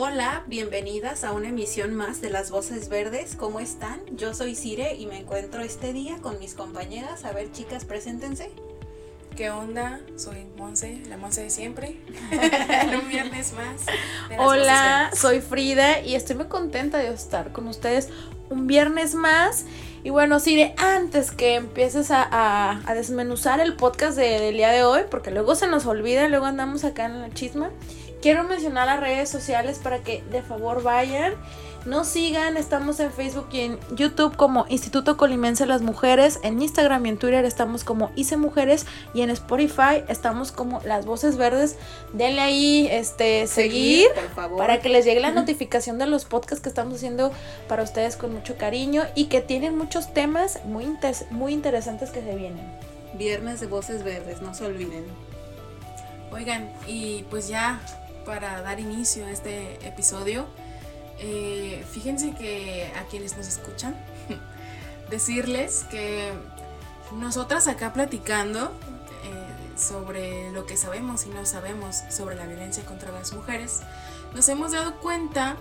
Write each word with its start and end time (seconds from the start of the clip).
Hola, 0.00 0.44
bienvenidas 0.46 1.24
a 1.24 1.32
una 1.32 1.48
emisión 1.48 1.92
más 1.92 2.20
de 2.20 2.30
Las 2.30 2.52
Voces 2.52 2.88
Verdes. 2.88 3.34
¿Cómo 3.34 3.58
están? 3.58 4.00
Yo 4.12 4.32
soy 4.32 4.54
Cire 4.54 4.94
y 4.94 5.06
me 5.06 5.18
encuentro 5.18 5.60
este 5.60 5.92
día 5.92 6.18
con 6.18 6.38
mis 6.38 6.54
compañeras. 6.54 7.24
A 7.24 7.32
ver, 7.32 7.50
chicas, 7.50 7.84
preséntense. 7.84 8.52
¿Qué 9.36 9.50
onda? 9.50 10.00
Soy 10.14 10.46
Monse, 10.56 11.02
la 11.08 11.16
Monse 11.16 11.42
de 11.42 11.50
siempre. 11.50 11.96
un 13.02 13.08
viernes 13.08 13.52
más. 13.54 13.86
Hola, 14.38 15.10
soy 15.16 15.40
Frida 15.40 16.00
y 16.00 16.14
estoy 16.14 16.36
muy 16.36 16.46
contenta 16.46 16.98
de 16.98 17.12
estar 17.12 17.50
con 17.50 17.66
ustedes 17.66 18.08
un 18.50 18.68
viernes 18.68 19.16
más. 19.16 19.64
Y 20.04 20.10
bueno, 20.10 20.38
Sire, 20.38 20.76
antes 20.78 21.32
que 21.32 21.56
empieces 21.56 22.12
a, 22.12 22.80
desmenuzar 22.94 23.58
el 23.58 23.74
podcast 23.74 24.16
del 24.16 24.54
día 24.54 24.70
de 24.70 24.84
hoy, 24.84 25.02
porque 25.10 25.32
luego 25.32 25.56
se 25.56 25.66
nos 25.66 25.86
olvida, 25.86 26.28
luego 26.28 26.46
andamos 26.46 26.84
acá 26.84 27.06
en 27.06 27.20
la 27.20 27.30
chisma. 27.30 27.72
Quiero 28.20 28.42
mencionar 28.44 28.86
las 28.86 29.00
redes 29.00 29.28
sociales 29.28 29.78
para 29.78 30.02
que 30.02 30.22
de 30.30 30.42
favor 30.42 30.82
vayan. 30.82 31.34
Nos 31.86 32.08
sigan, 32.08 32.56
estamos 32.56 32.98
en 32.98 33.12
Facebook 33.12 33.46
y 33.52 33.60
en 33.60 33.78
YouTube 33.92 34.36
como 34.36 34.66
Instituto 34.68 35.16
Colimense 35.16 35.64
Las 35.64 35.80
Mujeres, 35.80 36.40
en 36.42 36.60
Instagram 36.60 37.06
y 37.06 37.08
en 37.10 37.18
Twitter 37.18 37.44
estamos 37.44 37.84
como 37.84 38.10
Hice 38.16 38.36
Mujeres 38.36 38.84
y 39.14 39.22
en 39.22 39.30
Spotify 39.30 40.02
estamos 40.08 40.50
como 40.50 40.80
Las 40.84 41.06
Voces 41.06 41.36
Verdes. 41.36 41.76
Denle 42.12 42.40
ahí 42.40 42.88
este 42.90 43.46
seguir, 43.46 44.08
para 44.34 44.80
que 44.80 44.88
les 44.88 45.04
llegue 45.04 45.20
la 45.20 45.30
notificación 45.30 45.98
de 45.98 46.06
los 46.06 46.24
podcasts 46.24 46.60
que 46.60 46.68
estamos 46.68 46.96
haciendo 46.96 47.30
para 47.68 47.84
ustedes 47.84 48.16
con 48.16 48.34
mucho 48.34 48.56
cariño 48.58 49.04
y 49.14 49.26
que 49.26 49.40
tienen 49.40 49.78
muchos 49.78 50.12
temas 50.12 50.58
muy, 50.64 50.86
muy 51.30 51.52
interesantes 51.52 52.10
que 52.10 52.20
se 52.20 52.34
vienen. 52.34 52.66
Viernes 53.14 53.60
de 53.60 53.68
Voces 53.68 54.02
Verdes, 54.02 54.42
no 54.42 54.52
se 54.52 54.66
olviden. 54.66 55.04
Oigan, 56.32 56.70
y 56.86 57.24
pues 57.30 57.48
ya 57.48 57.80
para 58.28 58.60
dar 58.60 58.78
inicio 58.78 59.24
a 59.24 59.30
este 59.30 59.86
episodio, 59.88 60.44
eh, 61.18 61.82
fíjense 61.90 62.34
que 62.34 62.92
a 62.94 63.04
quienes 63.04 63.38
nos 63.38 63.48
escuchan, 63.48 63.96
decirles 65.10 65.86
que 65.90 66.34
nosotras 67.16 67.66
acá 67.68 67.94
platicando 67.94 68.66
eh, 69.24 69.78
sobre 69.78 70.52
lo 70.52 70.66
que 70.66 70.76
sabemos 70.76 71.24
y 71.24 71.30
no 71.30 71.46
sabemos 71.46 72.02
sobre 72.10 72.36
la 72.36 72.44
violencia 72.44 72.84
contra 72.84 73.10
las 73.12 73.32
mujeres, 73.32 73.80
nos 74.34 74.46
hemos 74.50 74.72
dado 74.72 74.96
cuenta 74.96 75.56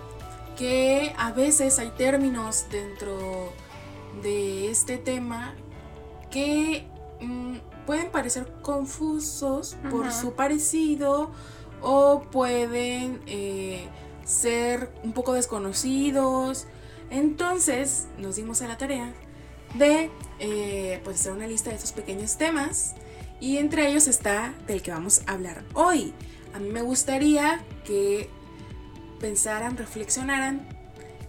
que 0.58 1.16
a 1.18 1.32
veces 1.32 1.80
hay 1.80 1.92
términos 1.92 2.66
dentro 2.70 3.54
de 4.22 4.70
este 4.70 4.98
tema 4.98 5.56
que 6.30 6.86
mm, 7.22 7.86
pueden 7.86 8.12
parecer 8.12 8.52
confusos 8.62 9.78
por 9.90 10.12
su 10.12 10.34
parecido 10.34 11.32
o 11.82 12.22
pueden 12.32 13.22
eh, 13.28 13.88
ser 14.26 14.90
un 15.04 15.14
poco 15.14 15.34
desconocidos. 15.34 16.68
Entonces 17.10 18.08
nos 18.18 18.36
dimos 18.36 18.62
a 18.62 18.68
la 18.68 18.78
tarea 18.78 19.14
de 19.76 20.10
eh, 20.40 21.02
pues 21.04 21.22
hacer 21.22 21.32
una 21.32 21.48
lista 21.48 21.70
de 21.70 21.78
esos 21.78 21.92
pequeños 21.92 22.38
temas 22.38 22.96
y 23.40 23.58
entre 23.58 23.90
ellos 23.90 24.08
está 24.08 24.54
del 24.68 24.82
que 24.82 24.92
vamos 24.92 25.22
a 25.26 25.34
hablar 25.34 25.64
hoy. 25.74 26.14
A 26.54 26.60
mí 26.60 26.70
me 26.70 26.82
gustaría 26.82 27.64
que 27.86 28.30
pensaran, 29.20 29.78
reflexionaran, 29.78 30.68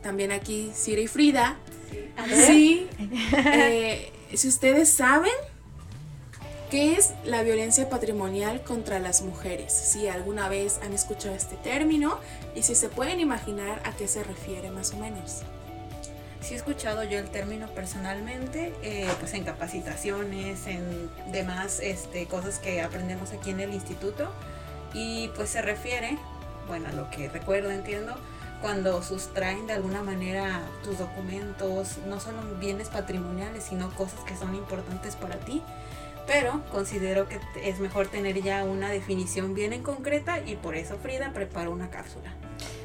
también 0.03 0.33
aquí 0.33 0.71
Siri 0.75 1.03
y 1.03 1.07
Frida, 1.07 1.57
sí, 2.47 2.87
eh, 3.37 4.13
si 4.35 4.49
ustedes 4.49 4.91
saben 4.91 5.33
¿Qué 6.71 6.97
es 6.97 7.15
la 7.25 7.43
violencia 7.43 7.89
patrimonial 7.89 8.61
contra 8.61 8.99
las 8.99 9.23
mujeres? 9.23 9.73
Si 9.73 10.07
alguna 10.07 10.51
vez 10.51 10.79
han 10.83 10.93
escuchado 10.93 11.35
este 11.35 11.57
término 11.57 12.19
y 12.55 12.63
si 12.63 12.75
se 12.75 12.91
pueden 12.91 13.21
imaginar 13.21 13.81
a 13.87 13.93
qué 13.93 14.07
se 14.07 14.23
refiere 14.23 14.71
más 14.71 14.93
o 14.93 14.99
menos. 14.99 15.45
Sí 16.43 16.53
he 16.53 16.57
escuchado 16.59 17.05
yo 17.05 17.19
el 17.19 17.31
término 17.31 17.69
personalmente, 17.69 18.75
eh, 18.83 19.09
pues 19.19 19.33
en 19.33 19.45
capacitaciones, 19.45 20.67
en 20.67 21.11
demás 21.33 21.81
este, 21.81 22.27
cosas 22.27 22.59
que 22.59 22.83
aprendemos 22.83 23.33
aquí 23.33 23.49
en 23.49 23.61
el 23.61 23.73
instituto 23.73 24.31
y 24.93 25.29
pues 25.37 25.49
se 25.49 25.63
refiere, 25.63 26.19
bueno, 26.67 26.91
a 26.91 26.93
lo 26.93 27.09
que 27.09 27.31
recuerdo, 27.31 27.71
entiendo, 27.71 28.15
cuando 28.61 29.03
sustraen 29.03 29.67
de 29.69 29.73
alguna 29.73 30.03
manera 30.03 30.61
tus 30.85 30.99
documentos, 30.99 31.97
no 32.07 32.21
solo 32.21 32.43
bienes 32.61 32.91
patrimoniales, 32.91 33.65
sino 33.65 33.91
cosas 33.95 34.21
que 34.27 34.37
son 34.37 34.55
importantes 34.55 35.17
para 35.17 35.37
ti 35.37 35.63
pero 36.29 36.63
considero 36.71 37.27
que 37.27 37.41
es 37.65 37.81
mejor 37.81 38.07
tener 38.07 38.41
ya 38.41 38.63
una 38.63 38.91
definición 38.91 39.55
bien 39.55 39.73
en 39.73 39.83
concreta 39.83 40.39
y 40.47 40.55
por 40.55 40.77
eso 40.77 40.97
Frida 41.03 41.33
preparó 41.33 41.73
una 41.73 41.91
cápsula. 41.91 42.33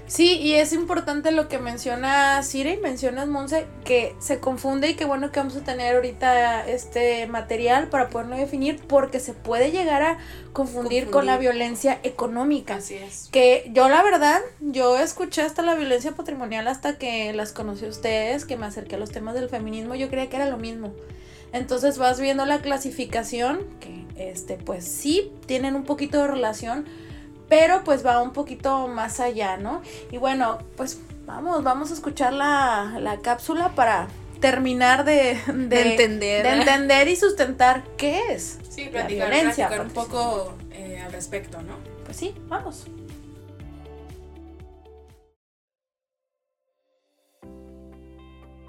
Sí, 0.06 0.38
y 0.40 0.54
es 0.54 0.74
importante 0.74 1.32
lo 1.32 1.48
que 1.48 1.60
menciona 1.60 2.44
Sire 2.44 2.74
y 2.74 2.78
mencionas 2.78 3.28
Monse, 3.28 3.66
que 3.84 4.16
se 4.20 4.40
confunde 4.40 4.90
y 4.90 4.94
que 4.96 5.06
bueno 5.06 5.32
que 5.32 5.40
vamos 5.40 5.56
a 5.56 5.64
tener 5.64 5.96
ahorita 5.96 6.68
este 6.68 7.26
material 7.28 7.88
para 7.88 8.10
poderlo 8.10 8.36
definir, 8.36 8.82
porque 8.88 9.20
se 9.20 9.34
puede 9.34 9.72
llegar 9.72 10.04
a 10.04 10.18
confundir, 10.52 11.10
con 11.10 11.26
la 11.26 11.38
violencia 11.38 12.00
económica. 12.04 12.76
Así 12.76 12.96
es. 12.96 13.30
Que 13.32 13.70
yo 13.74 13.90
la 13.90 14.04
verdad, 14.04 14.42
yo 14.60 14.98
escuché 15.00 15.42
hasta 15.42 15.62
la 15.64 15.74
violencia 15.74 16.12
patrimonial 16.12 16.68
hasta 16.68 16.98
que 16.98 17.34
las 17.34 17.52
conocí 17.52 17.86
a 17.86 17.90
ustedes, 17.90 18.46
que 18.46 18.56
me 18.56 18.66
acerqué 18.66 18.96
a 18.96 19.00
los 19.00 19.12
temas 19.12 19.34
del 19.34 19.50
feminismo, 19.50 19.96
yo 19.96 20.10
creía 20.10 20.30
que 20.30 20.36
era 20.36 20.48
lo 20.48 20.58
mismo. 20.58 20.94
Entonces 21.54 21.98
vas 21.98 22.20
viendo 22.20 22.46
la 22.46 22.62
clasificación, 22.62 23.60
que 23.80 24.04
este, 24.16 24.58
pues 24.58 24.86
sí, 24.86 25.32
tienen 25.46 25.76
un 25.76 25.84
poquito 25.84 26.20
de 26.20 26.28
relación, 26.28 26.86
pero 27.48 27.84
pues 27.84 28.06
va 28.06 28.22
un 28.22 28.34
poquito 28.34 28.88
más 28.88 29.20
allá, 29.20 29.58
¿no? 29.58 29.82
Y 30.12 30.18
bueno, 30.18 30.58
pues 30.76 31.00
vamos, 31.26 31.64
vamos 31.64 31.92
a 31.92 31.94
escuchar 31.94 32.34
la, 32.34 33.20
cápsula 33.22 33.70
para 33.76 34.08
terminar 34.40 35.06
de, 35.06 35.32
entender. 35.48 36.44
de 36.44 36.50
entender 36.50 37.08
y 37.08 37.16
sustentar 37.16 37.84
qué 37.98 38.20
es 38.32 38.60
sí, 38.70 38.90
la 38.92 39.08
violencia. 39.08 39.70
un 39.82 39.90
poco 39.92 40.56
eh, 40.72 41.02
al 41.06 41.12
respecto, 41.12 41.62
¿no? 41.62 41.78
Pues 42.06 42.18
sí, 42.18 42.34
vamos. 42.48 42.86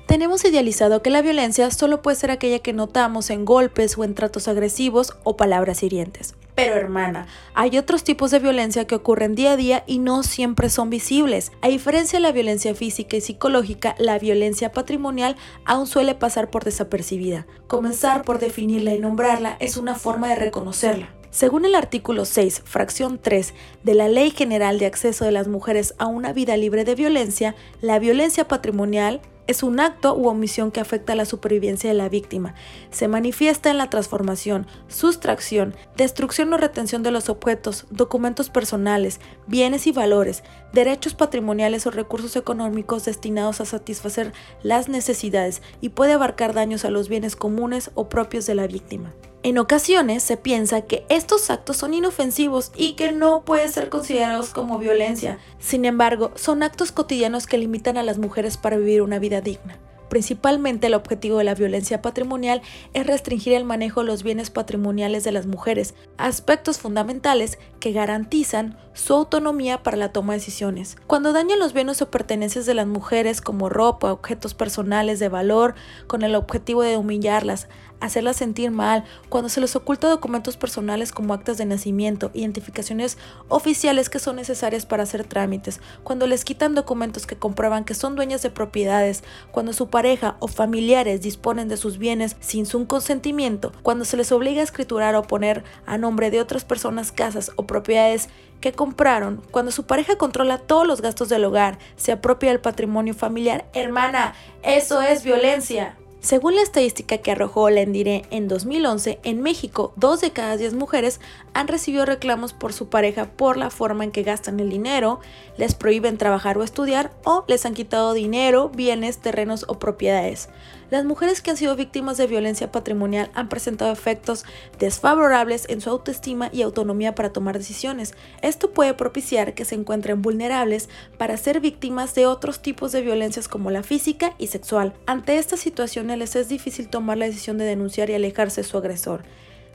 Tenemos 0.07 0.45
idealizado 0.45 1.01
que 1.03 1.11
la 1.11 1.23
violencia 1.23 1.71
solo 1.71 2.03
puede 2.03 2.17
ser 2.17 2.31
aquella 2.31 2.59
que 2.59 2.75
notamos 2.75 3.31
en 3.31 3.47
golpes 3.47 3.97
o 3.97 4.05
en 4.05 4.15
tratos 4.15 4.49
agresivos 4.49 5.17
o 5.25 5.37
palabras 5.37 5.83
hirientes. 5.83 6.35
Pero 6.55 6.77
hermana, 6.77 7.27
hay 7.55 7.79
otros 7.79 8.05
tipos 8.05 8.31
de 8.31 8.39
violencia 8.39 8.87
que 8.87 8.95
ocurren 8.95 9.35
día 9.35 9.53
a 9.53 9.57
día 9.57 9.83
y 9.87 9.99
no 9.99 10.23
siempre 10.23 10.69
son 10.69 10.89
visibles. 10.91 11.51
A 11.63 11.69
diferencia 11.69 12.19
de 12.19 12.23
la 12.23 12.33
violencia 12.33 12.75
física 12.75 13.17
y 13.17 13.23
psicológica, 13.23 13.97
la 13.99 14.19
violencia 14.19 14.71
patrimonial 14.71 15.37
aún 15.65 15.87
suele 15.87 16.15
pasar 16.15 16.51
por 16.51 16.65
desapercibida. 16.65 17.47
Comenzar 17.67 18.23
por 18.23 18.39
definirla 18.39 18.95
y 18.95 19.01
nombrarla 19.01 19.57
es 19.59 19.77
una 19.77 19.95
forma 19.95 20.29
de 20.29 20.37
reconocerla. 20.37 21.09
Según 21.31 21.65
el 21.65 21.75
artículo 21.75 22.27
6, 22.27 22.63
fracción 22.65 23.19
3 23.21 23.55
de 23.83 23.95
la 23.95 24.09
Ley 24.09 24.31
General 24.31 24.79
de 24.79 24.87
Acceso 24.87 25.25
de 25.25 25.33
las 25.33 25.49
Mujeres 25.49 25.95
a 25.99 26.07
una 26.07 26.33
Vida 26.33 26.57
Libre 26.57 26.85
de 26.85 26.95
Violencia, 26.95 27.57
la 27.81 27.99
violencia 27.99 28.47
patrimonial 28.47 29.21
es 29.47 29.63
un 29.63 29.81
acto 29.81 30.15
u 30.15 30.29
omisión 30.29 30.71
que 30.71 30.81
afecta 30.81 31.13
a 31.13 31.17
la 31.17 31.25
supervivencia 31.25 31.91
de 31.91 31.95
la 31.95 32.09
víctima. 32.09 32.55
Se 32.91 33.09
manifiesta 33.09 33.71
en 33.71 33.79
la 33.79 33.91
transformación, 33.91 34.67
sustracción, 34.89 35.75
destrucción 35.97 36.53
o 36.53 36.57
retención 36.57 37.03
de 37.03 37.11
los 37.11 37.29
objetos, 37.29 37.87
documentos 37.91 38.51
personales, 38.51 39.21
bienes 39.47 39.87
y 39.87 39.93
valores, 39.93 40.45
derechos 40.73 41.15
patrimoniales 41.15 41.87
o 41.87 41.91
recursos 41.91 42.37
económicos 42.37 43.05
destinados 43.05 43.61
a 43.61 43.65
satisfacer 43.65 44.33
las 44.63 44.89
necesidades 44.89 45.63
y 45.81 45.91
puede 45.91 46.15
abarcar 46.15 46.55
daños 46.55 46.85
a 46.85 46.91
los 46.91 47.09
bienes 47.09 47.37
comunes 47.37 47.91
o 47.95 48.09
propios 48.09 48.47
de 48.47 48.55
la 48.55 48.67
víctima. 48.67 49.13
En 49.45 49.59
ocasiones 49.59 50.23
se 50.23 50.39
piensa 50.39 50.81
que 50.81 51.05
estos 51.11 51.51
actos 51.51 51.77
son 51.77 51.93
inofensivos 51.93 52.73
y 52.75 52.95
que 52.95 53.13
no 53.13 53.45
pueden 53.45 53.71
ser 53.71 53.91
considerados 53.91 54.49
como 54.49 54.79
violencia. 54.79 55.39
Sin 55.59 55.85
embargo, 55.85 56.33
son 56.35 56.63
actos 56.63 56.93
cotidianos 56.93 57.47
que 57.47 57.59
limitan 57.59 57.99
a 57.99 58.03
las 58.03 58.17
mujeres 58.17 58.57
para 58.57 58.79
vivir 58.79 59.03
una 59.03 59.19
vida 59.19 59.43
digna 59.43 59.79
principalmente 60.09 60.87
el 60.87 60.95
objetivo 60.95 61.39
de 61.39 61.45
la 61.45 61.55
violencia 61.55 62.03
patrimonial 62.03 62.63
es 62.93 63.07
restringir 63.07 63.55
el 63.55 63.65
manejo 63.65 64.01
de 64.01 64.07
los 64.07 64.23
bienes 64.23 64.51
patrimoniales 64.51 65.25
de 65.25 65.33
las 65.33 65.47
mujeres, 65.47 65.95
aspectos 66.17 66.79
fundamentales 66.79 67.59
que 67.81 67.93
garantizan 67.93 68.79
su 68.95 69.13
autonomía 69.15 69.83
para 69.83 69.97
la 69.97 70.13
toma 70.13 70.33
de 70.33 70.39
decisiones. 70.39 70.97
Cuando 71.07 71.33
dañan 71.33 71.59
los 71.59 71.73
bienes 71.73 72.01
o 72.01 72.11
pertenencias 72.11 72.65
de 72.65 72.75
las 72.75 72.87
mujeres 72.87 73.41
como 73.41 73.69
ropa, 73.69 74.13
objetos 74.13 74.55
personales 74.55 75.19
de 75.19 75.29
valor, 75.29 75.75
con 76.07 76.23
el 76.23 76.35
objetivo 76.35 76.83
de 76.83 76.97
humillarlas, 76.97 77.69
hacerlas 78.01 78.37
sentir 78.37 78.71
mal, 78.71 79.05
cuando 79.29 79.49
se 79.49 79.61
les 79.61 79.75
oculta 79.77 80.09
documentos 80.09 80.57
personales 80.57 81.11
como 81.11 81.35
actas 81.35 81.59
de 81.59 81.65
nacimiento, 81.65 82.31
identificaciones 82.35 83.19
oficiales 83.49 84.11
que 84.11 84.19
son 84.19 84.37
necesarias 84.37 84.87
para 84.87 85.03
hacer 85.03 85.25
trámites, 85.25 85.81
cuando 86.03 86.27
les 86.27 86.45
quitan 86.45 86.75
documentos 86.75 87.27
que 87.27 87.37
comprueban 87.37 87.85
que 87.85 87.95
son 87.95 88.15
dueñas 88.15 88.43
de 88.43 88.51
propiedades, 88.51 89.25
cuando 89.51 89.73
su 89.73 89.89
pareja 89.95 90.35
o 90.41 90.49
familiares 90.49 91.23
disponen 91.23 91.69
de 91.69 91.77
sus 91.77 91.99
bienes 91.99 92.35
sin 92.41 92.67
su 92.67 92.85
consentimiento, 92.89 93.71
cuando 93.85 94.05
se 94.05 94.17
les 94.17 94.33
obliga 94.33 94.61
a 94.61 94.65
escriturar 94.65 95.15
o 95.15 95.23
poner 95.23 95.63
a 95.87 95.99
nombre 95.99 96.33
de 96.33 96.41
otras 96.41 96.65
personas 96.65 97.13
casas 97.13 97.53
o 97.55 97.69
propiedades 97.69 98.29
que 98.61 98.73
compraron, 98.73 99.41
cuando 99.53 99.71
su 99.71 99.87
pareja 99.87 100.17
controla 100.17 100.59
todos 100.59 100.85
los 100.85 101.01
gastos 101.01 101.29
del 101.29 101.45
hogar, 101.45 101.79
se 101.95 102.11
apropia 102.11 102.51
del 102.51 102.61
patrimonio 102.61 103.15
familiar, 103.15 103.67
hermana, 103.73 104.35
eso 104.65 105.01
es 105.01 105.23
violencia. 105.23 105.97
Según 106.25 106.57
la 106.57 106.63
estadística 106.63 107.19
que 107.19 107.33
arrojó 107.33 107.69
la 107.69 107.83
Endire 107.83 108.23
en 108.31 108.49
2011, 108.49 109.21
en 109.25 109.43
México, 109.43 109.93
dos 109.97 110.23
de 110.23 110.31
cada 110.31 110.57
diez 110.57 110.73
mujeres 110.73 111.21
han 111.53 111.69
recibido 111.69 112.07
reclamos 112.07 112.55
por 112.55 112.73
su 112.73 112.89
pareja 112.89 113.27
por 113.27 113.59
la 113.59 113.69
forma 113.69 114.05
en 114.05 114.11
que 114.11 114.23
gastan 114.23 114.59
el 114.59 114.71
dinero, 114.71 115.21
les 115.59 115.75
prohíben 115.75 116.17
trabajar 116.17 116.57
o 116.57 116.63
estudiar 116.63 117.11
o 117.25 117.45
les 117.47 117.67
han 117.67 117.75
quitado 117.75 118.15
dinero, 118.15 118.71
bienes, 118.71 119.19
terrenos 119.19 119.67
o 119.69 119.79
propiedades. 119.79 120.49
Las 120.91 121.05
mujeres 121.05 121.41
que 121.41 121.51
han 121.51 121.57
sido 121.57 121.77
víctimas 121.77 122.17
de 122.17 122.27
violencia 122.27 122.71
patrimonial 122.71 123.31
han 123.35 123.49
presentado 123.49 123.93
efectos 123.93 124.45
desfavorables 124.79 125.67
en 125.69 125.81
su 125.81 125.91
autoestima 125.91 126.51
y 126.53 126.63
autonomía 126.63 127.15
para 127.15 127.33
tomar 127.33 127.59
decisiones. 127.59 128.15
Esto 128.43 128.73
puede 128.73 128.95
propiciar 128.95 129.55
que 129.55 129.65
se 129.65 129.75
encuentren 129.75 130.23
vulnerables 130.23 130.89
para 131.19 131.37
ser 131.37 131.61
víctimas 131.61 132.15
de 132.15 132.27
otros 132.27 132.61
tipos 132.61 132.93
de 132.93 133.03
violencias 133.03 133.49
como 133.49 133.71
la 133.71 133.83
física 133.83 134.35
y 134.39 134.49
sexual. 134.49 134.95
Ante 135.07 135.39
estas 135.39 135.61
situaciones 135.61 136.19
les 136.19 136.37
es 136.37 136.49
difícil 136.49 136.89
tomar 136.89 137.19
la 137.19 137.27
decisión 137.27 137.59
de 137.59 137.65
denunciar 137.65 138.11
y 138.11 138.15
alejarse 138.15 138.63
de 138.63 138.69
su 138.69 138.79
agresor 138.79 139.25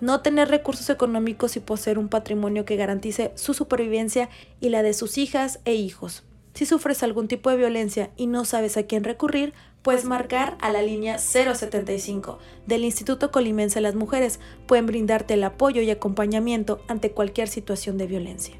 no 0.02 0.22
tener 0.22 0.48
recursos 0.48 0.90
económicos 0.90 1.58
y 1.58 1.60
poseer 1.60 1.98
un 1.98 2.08
patrimonio 2.08 2.66
que 2.66 2.78
garantice 2.78 3.32
su 3.36 3.54
supervivencia 3.54 4.30
y 4.60 4.70
la 4.70 4.82
de 4.82 4.94
sus 4.94 5.18
hijas 5.18 5.60
e 5.66 5.74
hijos. 5.74 6.24
Si 6.60 6.66
sufres 6.66 7.04
algún 7.04 7.30
tipo 7.30 7.50
de 7.50 7.56
violencia 7.56 8.12
y 8.18 8.28
no 8.28 8.44
sabes 8.44 8.76
a 8.76 8.84
quién 8.84 9.06
recurrir, 9.06 9.54
puedes 9.82 10.04
marcar 10.04 10.58
a 10.60 10.70
la 10.70 10.82
línea 10.82 11.18
075 11.18 12.38
del 12.66 12.84
Instituto 12.84 13.32
Colimense 13.32 13.76
de 13.76 13.82
las 13.84 13.96
Mujeres. 13.96 14.42
Pueden 14.68 14.86
brindarte 14.86 15.36
el 15.36 15.46
apoyo 15.46 15.82
y 15.82 15.90
acompañamiento 15.90 16.82
ante 16.90 17.12
cualquier 17.12 17.48
situación 17.48 17.98
de 17.98 18.08
violencia. 18.08 18.58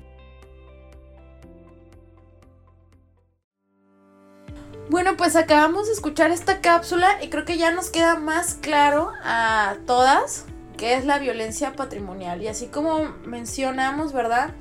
Bueno, 4.90 5.18
pues 5.18 5.36
acabamos 5.36 5.88
de 5.88 5.92
escuchar 5.92 6.32
esta 6.32 6.62
cápsula 6.62 7.22
y 7.22 7.28
creo 7.28 7.44
que 7.44 7.58
ya 7.58 7.72
nos 7.72 7.90
queda 7.90 8.16
más 8.16 8.54
claro 8.54 9.12
a 9.26 9.76
todas 9.86 10.46
qué 10.78 10.94
es 10.94 11.04
la 11.04 11.20
violencia 11.20 11.74
patrimonial. 11.74 12.42
Y 12.42 12.48
así 12.48 12.68
como 12.68 13.10
mencionamos, 13.26 14.14
¿verdad? 14.14 14.54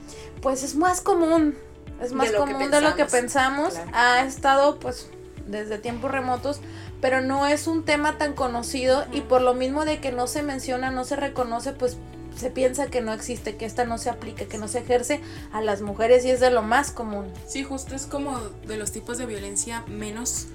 Pues 0.43 0.65
es 0.65 0.75
más 0.75 1.01
común, 1.01 1.57
es 2.01 2.13
más 2.13 2.31
común 2.33 2.71
de 2.71 2.81
lo 2.81 2.95
que 2.95 3.05
pensamos. 3.05 3.75
Ha 3.93 4.25
estado 4.25 4.79
pues 4.79 5.09
desde 5.47 5.79
tiempos 5.79 6.11
remotos, 6.11 6.61
pero 7.01 7.21
no 7.21 7.47
es 7.47 7.67
un 7.67 7.85
tema 7.85 8.19
tan 8.19 8.35
conocido 8.35 9.05
y 9.13 9.23
por 9.23 9.41
lo 9.41 9.55
mismo 9.55 9.85
de 9.85 10.01
que 10.01 10.13
no 10.13 10.27
se 10.27 10.43
menciona, 10.43 10.91
no 10.91 11.05
se 11.05 11.17
reconoce, 11.17 11.73
pues 11.73 11.97
se 12.37 12.51
piensa 12.51 12.87
que 12.87 13.01
no 13.01 13.13
existe, 13.13 13.57
que 13.57 13.65
esta 13.65 13.85
no 13.85 13.99
se 13.99 14.11
aplica, 14.11 14.45
que 14.45 14.59
no 14.59 14.69
se 14.69 14.79
ejerce 14.79 15.21
a 15.53 15.61
las 15.61 15.81
mujeres 15.81 16.25
y 16.25 16.31
es 16.31 16.41
de 16.41 16.51
lo 16.51 16.63
más 16.63 16.93
común. 16.93 17.33
Sí, 17.47 17.65
justo 17.65 17.97
es 17.97 18.07
como 18.07 18.39
de 18.67 18.77
los 18.77 18.93
tipos 18.93 19.19
de 19.19 19.27
violencia 19.27 19.83
menos 19.89 20.47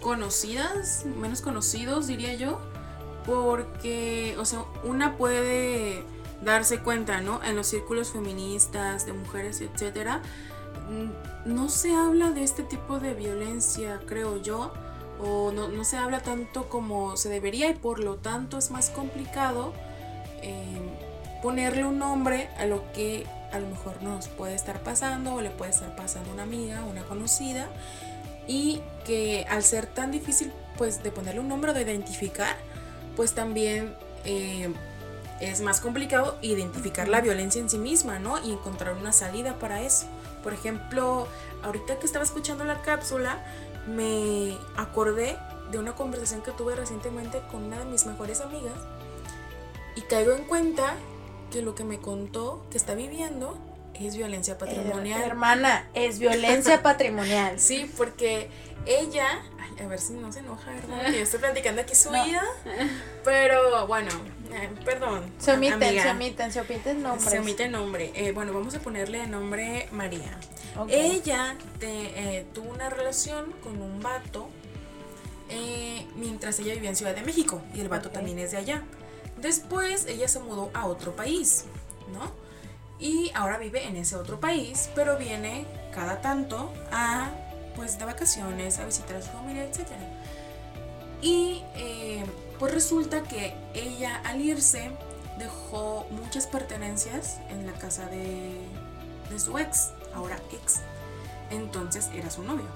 conocidas, 0.00 1.04
menos 1.20 1.40
conocidos, 1.40 2.06
diría 2.06 2.34
yo, 2.34 2.60
porque, 3.24 4.36
o 4.38 4.44
sea, 4.44 4.60
una 4.84 5.16
puede 5.16 6.04
darse 6.42 6.78
cuenta, 6.78 7.20
¿no? 7.20 7.42
En 7.42 7.56
los 7.56 7.66
círculos 7.66 8.12
feministas, 8.12 9.04
de 9.04 9.12
mujeres, 9.12 9.60
etcétera, 9.60 10.22
no 11.44 11.68
se 11.68 11.94
habla 11.94 12.30
de 12.30 12.42
este 12.42 12.62
tipo 12.62 12.98
de 12.98 13.14
violencia, 13.14 14.00
creo 14.06 14.40
yo, 14.40 14.72
o 15.20 15.50
no, 15.52 15.84
se 15.84 15.96
habla 15.96 16.20
tanto 16.20 16.68
como 16.68 17.16
se 17.16 17.28
debería 17.28 17.70
y 17.70 17.74
por 17.74 18.00
lo 18.00 18.16
tanto 18.16 18.58
es 18.58 18.70
más 18.70 18.90
complicado 18.90 19.72
eh, 20.42 20.80
ponerle 21.42 21.84
un 21.84 21.98
nombre 21.98 22.48
a 22.58 22.66
lo 22.66 22.92
que 22.92 23.26
a 23.52 23.58
lo 23.58 23.68
mejor 23.68 24.02
nos 24.02 24.28
puede 24.28 24.54
estar 24.54 24.80
pasando 24.80 25.34
o 25.34 25.40
le 25.40 25.50
puede 25.50 25.70
estar 25.70 25.94
pasando 25.96 26.30
a 26.30 26.34
una 26.34 26.42
amiga, 26.42 26.84
una 26.84 27.02
conocida 27.04 27.68
y 28.46 28.82
que 29.04 29.46
al 29.48 29.62
ser 29.62 29.86
tan 29.86 30.10
difícil 30.10 30.52
pues 30.76 31.02
de 31.02 31.10
ponerle 31.10 31.40
un 31.40 31.48
nombre 31.48 31.70
o 31.70 31.74
de 31.74 31.82
identificar 31.82 32.56
pues 33.16 33.32
también 33.32 33.94
eh, 34.24 34.68
es 35.40 35.60
más 35.60 35.80
complicado 35.80 36.38
identificar 36.42 37.08
la 37.08 37.20
violencia 37.20 37.60
en 37.60 37.68
sí 37.68 37.78
misma, 37.78 38.18
¿no? 38.18 38.42
Y 38.42 38.52
encontrar 38.52 38.94
una 38.94 39.12
salida 39.12 39.58
para 39.58 39.82
eso. 39.82 40.06
Por 40.46 40.54
ejemplo, 40.54 41.26
ahorita 41.64 41.98
que 41.98 42.06
estaba 42.06 42.24
escuchando 42.24 42.62
la 42.62 42.80
cápsula, 42.80 43.44
me 43.88 44.56
acordé 44.76 45.36
de 45.72 45.78
una 45.80 45.96
conversación 45.96 46.40
que 46.42 46.52
tuve 46.52 46.76
recientemente 46.76 47.42
con 47.50 47.64
una 47.64 47.80
de 47.80 47.84
mis 47.84 48.06
mejores 48.06 48.40
amigas 48.40 48.78
y 49.96 50.02
caigo 50.02 50.34
en 50.34 50.44
cuenta 50.44 50.94
que 51.50 51.62
lo 51.62 51.74
que 51.74 51.82
me 51.82 51.98
contó 51.98 52.64
que 52.70 52.78
está 52.78 52.94
viviendo 52.94 53.58
es 54.00 54.16
violencia 54.16 54.58
patrimonial. 54.58 55.22
hermana, 55.22 55.88
es 55.94 56.18
violencia 56.18 56.82
patrimonial. 56.82 57.58
Sí, 57.58 57.90
porque 57.96 58.50
ella, 58.86 59.42
a 59.82 59.86
ver 59.86 59.98
si 59.98 60.14
no 60.14 60.32
se 60.32 60.40
enoja, 60.40 60.70
¿verdad? 60.72 61.12
yo 61.12 61.20
estoy 61.20 61.40
platicando 61.40 61.82
aquí 61.82 61.94
su 61.94 62.10
vida, 62.10 62.42
pero 63.24 63.86
bueno, 63.86 64.10
eh, 64.52 64.70
perdón. 64.84 65.32
Se 65.38 65.52
omiten, 65.52 66.00
se 66.00 66.10
omiten, 66.10 66.52
se 66.52 66.60
omiten 66.60 67.02
nombres. 67.02 67.30
Se 67.30 67.38
omite 67.38 67.68
nombre. 67.68 68.12
Eh, 68.14 68.32
bueno, 68.32 68.52
vamos 68.52 68.74
a 68.74 68.80
ponerle 68.80 69.26
nombre 69.26 69.88
María. 69.92 70.38
Ella 70.88 71.56
eh, 71.80 72.46
tuvo 72.52 72.70
una 72.70 72.90
relación 72.90 73.52
con 73.62 73.80
un 73.80 74.00
vato 74.00 74.48
mientras 76.16 76.58
ella 76.58 76.74
vivía 76.74 76.90
en 76.90 76.96
Ciudad 76.96 77.14
de 77.14 77.22
México 77.22 77.62
y 77.74 77.80
el 77.80 77.88
vato 77.88 78.10
también 78.10 78.38
es 78.38 78.50
de 78.50 78.58
allá. 78.58 78.82
Después 79.38 80.06
ella 80.06 80.28
se 80.28 80.40
mudó 80.40 80.70
a 80.74 80.86
otro 80.86 81.14
país, 81.14 81.64
¿no? 82.12 82.45
Y 82.98 83.30
ahora 83.34 83.58
vive 83.58 83.84
en 83.84 83.96
ese 83.96 84.16
otro 84.16 84.40
país, 84.40 84.90
pero 84.94 85.18
viene 85.18 85.66
cada 85.92 86.20
tanto 86.20 86.72
a, 86.90 87.30
pues, 87.74 87.98
de 87.98 88.04
vacaciones, 88.04 88.78
a 88.78 88.86
visitar 88.86 89.16
a 89.16 89.22
su 89.22 89.30
familia, 89.30 89.64
etc. 89.64 89.88
Y 91.22 91.62
pues 92.58 92.72
resulta 92.72 93.22
que 93.22 93.54
ella 93.74 94.20
al 94.24 94.40
irse 94.40 94.90
dejó 95.38 96.06
muchas 96.10 96.46
pertenencias 96.46 97.38
en 97.50 97.66
la 97.66 97.72
casa 97.74 98.06
de, 98.06 98.58
su 99.38 99.58
ex, 99.58 99.90
ahora 100.14 100.38
ex. 100.52 100.80
Entonces 101.50 102.10
era 102.14 102.30
su 102.30 102.42
novio. 102.42 102.66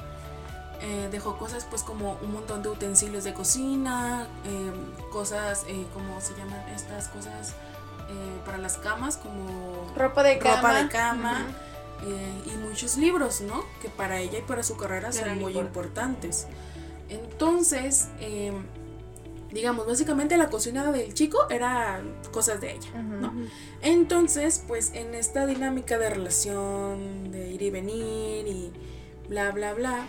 Eh, 0.82 1.08
dejó 1.10 1.36
cosas 1.36 1.66
pues 1.68 1.82
como 1.82 2.18
un 2.22 2.32
montón 2.32 2.62
de 2.62 2.70
utensilios 2.70 3.24
de 3.24 3.34
cocina, 3.34 4.26
em, 4.44 5.10
cosas, 5.10 5.64
eh, 5.68 5.86
como 5.92 6.20
se 6.20 6.34
llaman 6.34 6.66
estas 6.70 7.08
cosas 7.08 7.52
eh, 8.10 8.40
para 8.44 8.58
las 8.58 8.76
camas, 8.76 9.16
como 9.16 9.92
ropa 9.96 10.22
de 10.22 10.38
cama, 10.38 10.56
ropa 10.56 10.82
de 10.82 10.88
cama 10.88 11.46
y 12.46 12.56
muchos 12.56 12.96
libros, 12.96 13.42
¿no? 13.42 13.64
Que 13.82 13.88
para 13.88 14.20
ella 14.20 14.38
y 14.38 14.42
para 14.42 14.62
su 14.62 14.76
carrera 14.76 15.12
son 15.12 15.38
muy 15.38 15.56
importantes. 15.56 16.46
Entonces, 17.10 18.08
em, 18.20 18.64
digamos, 19.52 19.86
básicamente 19.86 20.36
la 20.36 20.48
cocina 20.48 20.90
del 20.92 21.12
chico 21.12 21.50
era 21.50 22.00
cosas 22.32 22.60
de 22.60 22.76
ella, 22.76 23.02
¿no? 23.02 23.34
Entonces, 23.82 24.64
pues 24.66 24.92
en 24.94 25.14
esta 25.14 25.46
dinámica 25.46 25.98
de 25.98 26.08
relación, 26.08 27.30
de 27.32 27.50
ir 27.50 27.62
y 27.62 27.70
venir 27.70 28.46
y 28.46 28.72
bla, 29.28 29.50
bla, 29.50 29.74
bla, 29.74 30.06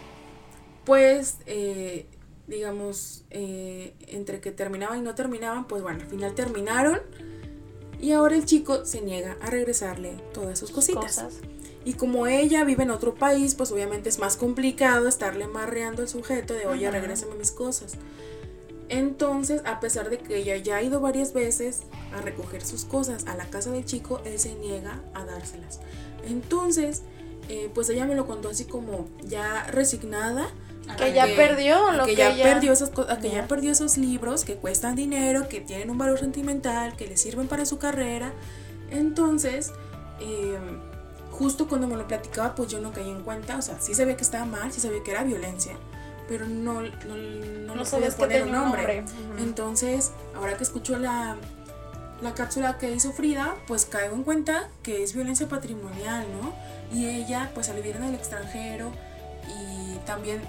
pues, 0.85 1.37
eh, 1.45 2.07
digamos, 2.47 3.23
eh, 3.31 3.95
entre 4.07 4.41
que 4.41 4.51
terminaban 4.51 4.99
y 4.99 5.01
no 5.01 5.15
terminaban, 5.15 5.67
pues 5.67 5.81
bueno, 5.81 6.01
al 6.01 6.07
final 6.07 6.35
terminaron 6.35 6.99
y 8.01 8.11
ahora 8.13 8.35
el 8.35 8.45
chico 8.45 8.85
se 8.85 9.01
niega 9.01 9.37
a 9.41 9.49
regresarle 9.49 10.17
todas 10.33 10.57
sus 10.59 10.71
cositas. 10.71 11.23
Y 11.85 11.93
como 11.93 12.27
ella 12.27 12.63
vive 12.63 12.83
en 12.83 12.91
otro 12.91 13.15
país, 13.15 13.55
pues 13.55 13.71
obviamente 13.71 14.09
es 14.09 14.19
más 14.19 14.37
complicado 14.37 15.07
estarle 15.07 15.47
marreando 15.47 16.01
al 16.01 16.09
sujeto 16.09 16.53
de, 16.53 16.67
oye, 16.67 16.89
regrésame 16.91 17.35
mis 17.35 17.51
cosas. 17.51 17.93
Entonces, 18.89 19.61
a 19.65 19.79
pesar 19.79 20.09
de 20.09 20.17
que 20.17 20.37
ella 20.37 20.57
ya 20.57 20.77
ha 20.77 20.83
ido 20.83 20.99
varias 20.99 21.31
veces 21.31 21.83
a 22.13 22.21
recoger 22.21 22.63
sus 22.63 22.85
cosas 22.85 23.25
a 23.25 23.35
la 23.35 23.49
casa 23.49 23.71
del 23.71 23.85
chico, 23.85 24.21
él 24.25 24.37
se 24.37 24.53
niega 24.55 25.01
a 25.13 25.23
dárselas. 25.23 25.79
Entonces, 26.27 27.03
eh, 27.49 27.71
pues 27.73 27.89
ella 27.89 28.05
me 28.05 28.15
lo 28.15 28.27
contó 28.27 28.49
así 28.49 28.65
como 28.65 29.07
ya 29.23 29.63
resignada, 29.63 30.49
que 30.97 31.13
ya 31.13 31.25
perdió 31.35 31.91
lo 31.91 32.05
que, 32.05 32.15
que 32.15 32.17
ya 32.17 32.43
perdió 32.43 32.73
esos 32.73 32.91
a 33.09 33.17
que 33.19 33.29
ya 33.29 33.41
Ya. 33.41 33.47
perdió 33.47 33.71
esos 33.71 33.97
libros 33.97 34.43
que 34.45 34.55
cuestan 34.55 34.95
dinero 34.95 35.47
que 35.47 35.61
tienen 35.61 35.89
un 35.89 35.97
valor 35.97 36.19
sentimental 36.19 36.95
que 36.95 37.07
le 37.07 37.17
sirven 37.17 37.47
para 37.47 37.65
su 37.65 37.77
carrera. 37.77 38.33
Entonces 38.89 39.71
eh, 40.19 40.57
justo 41.31 41.67
cuando 41.67 41.87
me 41.87 41.95
lo 41.95 42.07
platicaba 42.07 42.55
pues 42.55 42.69
yo 42.69 42.79
no 42.79 42.91
caí 42.91 43.09
en 43.09 43.21
cuenta. 43.23 43.57
O 43.57 43.61
sea 43.61 43.79
sí 43.79 43.93
se 43.93 44.05
ve 44.05 44.15
que 44.15 44.23
estaba 44.23 44.45
mal 44.45 44.71
sí 44.71 44.81
se 44.81 44.89
ve 44.89 45.01
que 45.03 45.11
era 45.11 45.23
violencia 45.23 45.73
pero 46.27 46.47
no 46.47 46.81
no, 46.81 46.89
no, 47.67 47.75
no 47.75 47.83
poner 47.83 48.13
tenía 48.15 48.43
un 48.43 48.51
nombre. 48.51 49.03
entonces 49.39 50.11
ahora 50.35 50.55
que 50.57 50.63
escucho 50.63 50.97
la 50.97 51.37
la 52.21 52.35
cápsula 52.35 52.77
que 52.77 52.91
hizo 52.91 53.11
Frida, 53.13 53.55
pues 53.67 53.85
caigo 53.85 54.15
en 54.15 54.21
cuenta 54.23 54.69
que 54.83 55.01
es 55.01 55.15
violencia 55.15 55.49
patrimonial, 55.49 56.27
¿no? 56.39 56.53
Y 56.95 57.07
ella, 57.07 57.49
pues 57.55 57.69
al 57.69 57.77
vivir 57.77 57.95
en 57.95 58.03
el 58.03 58.13
extranjero 58.13 58.91
y 59.47 59.97
también 60.05 60.39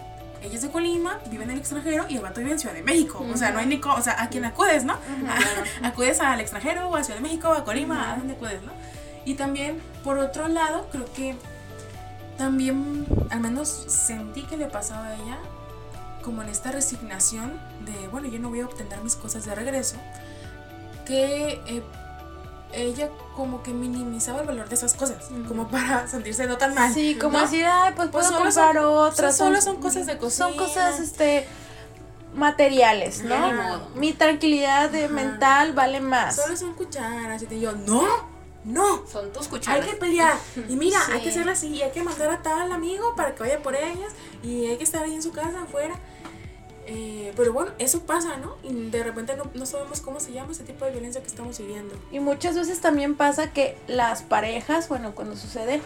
ella 0.43 0.55
es 0.57 0.63
de 0.63 0.71
Colima, 0.71 1.19
vive 1.31 1.45
en 1.45 1.51
el 1.51 1.59
extranjero 1.59 2.07
y 2.09 2.17
el 2.17 2.23
vato 2.23 2.41
vive 2.41 2.53
en 2.53 2.59
Ciudad 2.59 2.75
de 2.75 2.83
México. 2.83 3.25
O 3.33 3.37
sea, 3.37 3.51
no 3.53 3.59
hay 3.61 3.67
ni 3.67 3.79
co- 3.81 3.95
o 3.95 4.03
sea, 4.03 4.23
a 4.23 4.29
quién 4.29 4.45
acudes, 4.45 4.85
¿no? 4.85 4.97
acudes 5.83 6.21
al 6.21 6.41
extranjero 6.41 6.89
o 6.89 6.97
a 6.97 7.05
Ciudad 7.05 7.19
de 7.19 7.23
México 7.23 7.49
o 7.49 7.53
a 7.55 7.65
Colima, 7.65 8.13
a 8.13 8.17
dónde 8.17 8.35
acudes, 8.35 8.63
¿no? 8.63 8.73
Y 9.25 9.35
también, 9.35 9.81
por 10.03 10.19
otro 10.19 10.49
lado, 10.49 10.89
creo 10.91 11.05
que 11.13 11.37
también, 12.39 13.07
al 13.31 13.41
menos 13.41 13.69
sentí 13.69 14.43
que 14.43 14.57
le 14.57 14.67
pasaba 14.67 15.07
a 15.09 15.15
ella, 15.15 15.39
como 16.25 16.43
en 16.43 16.49
esta 16.49 16.73
resignación 16.73 17.53
de, 17.85 18.09
bueno, 18.09 18.29
yo 18.29 18.39
no 18.39 18.49
voy 18.49 18.61
a 18.61 18.67
obtener 18.67 19.01
mis 19.03 19.17
cosas 19.17 19.45
de 19.45 19.55
regreso, 19.55 19.97
que 21.07 21.61
eh, 21.67 21.83
ella 22.73 23.11
como 23.37 23.63
que 23.63 23.73
minimizaba 23.73 24.41
el 24.41 24.47
valor 24.47 24.69
de 24.69 24.75
esas 24.75 24.95
cosas, 24.95 25.29
como 25.49 25.69
para 25.69 26.07
sentirse 26.09 26.47
no 26.47 26.57
tan 26.59 26.75
mal. 26.75 26.93
Sí, 26.93 27.17
como 27.21 27.39
¿no? 27.39 27.45
decir, 27.45 27.65
ay, 27.67 27.93
pues, 27.97 28.09
Pues 28.11 28.27
puedo 28.27 28.39
solo 28.39 28.45
comprar 28.51 28.75
son- 28.75 28.85
otras. 28.85 29.37
solo 29.37 29.61
son 29.61 29.77
cosas 29.77 30.07
de 30.07 30.13
Son 30.13 30.21
cocina. 30.53 30.57
cosas, 30.57 31.01
este, 31.01 31.47
materiales, 32.35 33.23
¿no? 33.25 33.89
Mi 33.95 34.13
tranquilidad 34.13 34.91
de 34.91 35.09
mental 35.09 35.73
vale 35.73 36.01
más. 36.01 36.37
Solo 36.37 36.57
son 36.57 36.75
cucharas. 36.75 37.43
Y 37.43 37.47
te 37.47 37.55
digo, 37.57 37.73
no, 37.73 38.05
no. 38.65 39.07
Son 39.07 39.33
tus 39.33 39.45
Hay 39.47 39.51
cucharas. 39.51 39.87
que 39.87 39.93
pelear. 39.97 40.37
Y 40.69 40.77
mira, 40.77 40.99
hay 41.13 41.21
que 41.23 41.29
hacerla 41.31 41.53
así. 41.53 41.69
Y 41.69 41.83
hay 41.83 41.91
que 41.91 42.03
mandar 42.03 42.31
a 42.31 42.43
tal 42.43 42.73
amigo 42.73 43.15
para 43.17 43.35
que 43.35 43.43
vaya 43.43 43.63
por 43.63 43.75
ellas. 43.75 44.13
Y 44.43 44.67
hay 44.67 44.77
que 44.79 44.85
estar 44.85 45.03
ahí 45.03 45.15
en 45.15 45.23
su 45.23 45.33
casa, 45.33 45.63
afuera. 45.63 45.95
Eh, 46.95 47.33
pero 47.37 47.53
bueno, 47.53 47.71
eso 47.79 48.01
pasa, 48.03 48.37
¿no? 48.37 48.57
Y 48.63 48.91
de 48.91 49.03
repente 49.03 49.35
no, 49.37 49.45
no 49.55 49.65
sabemos 49.67 50.01
cómo 50.01 50.21
se 50.21 50.33
llama 50.33 50.53
ese 50.53 50.65
tipo 50.65 50.85
de 50.85 50.91
violencia 50.91 51.21
que 51.23 51.29
estamos 51.29 51.59
viviendo. 51.59 51.95
Y 52.11 52.21
muchas 52.21 52.55
veces 52.55 52.81
también 52.81 53.15
pasa 53.17 53.53
que 53.53 53.77
las 53.87 54.23
parejas, 54.23 54.89
bueno, 54.89 55.13
cuando 55.15 55.37
sucede 55.37 55.81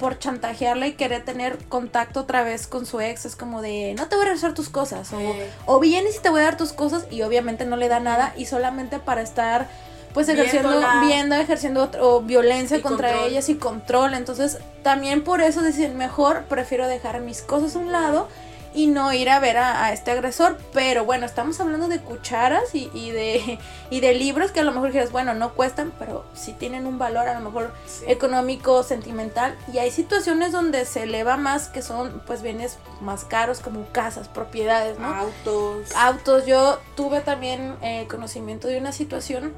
por 0.00 0.18
chantajearla 0.18 0.86
y 0.86 0.92
querer 0.94 1.24
tener 1.24 1.58
contacto 1.68 2.20
otra 2.20 2.42
vez 2.42 2.66
con 2.66 2.86
su 2.86 3.00
ex, 3.00 3.24
es 3.24 3.36
como 3.36 3.62
de, 3.62 3.94
no 3.96 4.08
te 4.08 4.16
voy 4.16 4.22
a 4.22 4.28
regresar 4.28 4.54
tus 4.54 4.68
cosas, 4.68 5.12
o, 5.12 5.18
Eh. 5.20 5.50
o 5.66 5.78
vienes 5.80 6.16
y 6.16 6.20
te 6.20 6.28
voy 6.30 6.40
a 6.40 6.44
dar 6.44 6.56
tus 6.56 6.72
cosas 6.72 7.06
y 7.10 7.22
obviamente 7.22 7.64
no 7.66 7.76
le 7.76 7.88
da 7.88 8.00
nada 8.00 8.32
y 8.36 8.46
solamente 8.46 8.98
para 9.00 9.22
estar 9.22 9.68
pues 10.14 10.28
ejerciendo, 10.28 10.70
Viéndola. 10.70 11.00
viendo, 11.02 11.34
ejerciendo 11.36 11.82
otro- 11.82 12.22
violencia 12.22 12.78
Y 12.78 12.80
contra 12.80 13.10
control. 13.10 13.30
ellas 13.30 13.48
y 13.48 13.56
control. 13.56 14.14
Entonces 14.14 14.58
también 14.82 15.22
por 15.22 15.40
eso 15.40 15.62
dicen, 15.62 15.96
mejor 15.96 16.44
prefiero 16.44 16.86
dejar 16.88 17.20
mis 17.20 17.42
cosas 17.42 17.76
a 17.76 17.78
un 17.78 17.92
lado 17.92 18.26
y 18.74 18.86
no 18.86 19.12
ir 19.12 19.30
a 19.30 19.40
ver 19.40 19.56
a, 19.56 19.84
a 19.84 19.92
este 19.92 20.10
agresor. 20.10 20.58
Pero 20.72 21.04
bueno, 21.04 21.26
estamos 21.26 21.58
hablando 21.60 21.88
de 21.88 22.00
cucharas 22.00 22.74
y, 22.74 22.90
y 22.94 23.10
de, 23.10 23.58
y 23.90 24.00
de 24.00 24.14
libros 24.14 24.50
que 24.52 24.60
a 24.60 24.64
lo 24.64 24.72
mejor 24.72 24.88
dijeras, 24.88 25.12
bueno, 25.12 25.34
no 25.34 25.54
cuestan, 25.54 25.92
pero 25.98 26.24
sí 26.34 26.52
tienen 26.52 26.86
un 26.86 26.98
valor 26.98 27.28
a 27.28 27.34
lo 27.34 27.40
mejor 27.40 27.72
Sí. 27.86 28.04
económico, 28.08 28.82
sentimental. 28.82 29.56
Y 29.72 29.78
hay 29.78 29.90
situaciones 29.90 30.52
donde 30.52 30.84
se 30.84 31.04
eleva 31.04 31.36
más 31.36 31.68
que 31.68 31.82
son 31.82 32.22
pues 32.26 32.42
bienes 32.42 32.78
más 33.00 33.24
caros 33.24 33.60
como 33.60 33.86
casas, 33.92 34.28
propiedades, 34.28 34.98
¿no? 34.98 35.14
Autos. 35.14 35.94
autos. 35.96 36.46
Yo 36.46 36.78
tuve 36.96 37.20
también 37.20 37.74
eh, 37.82 38.06
conocimiento 38.08 38.68
de 38.68 38.78
una 38.78 38.92
situación 38.92 39.54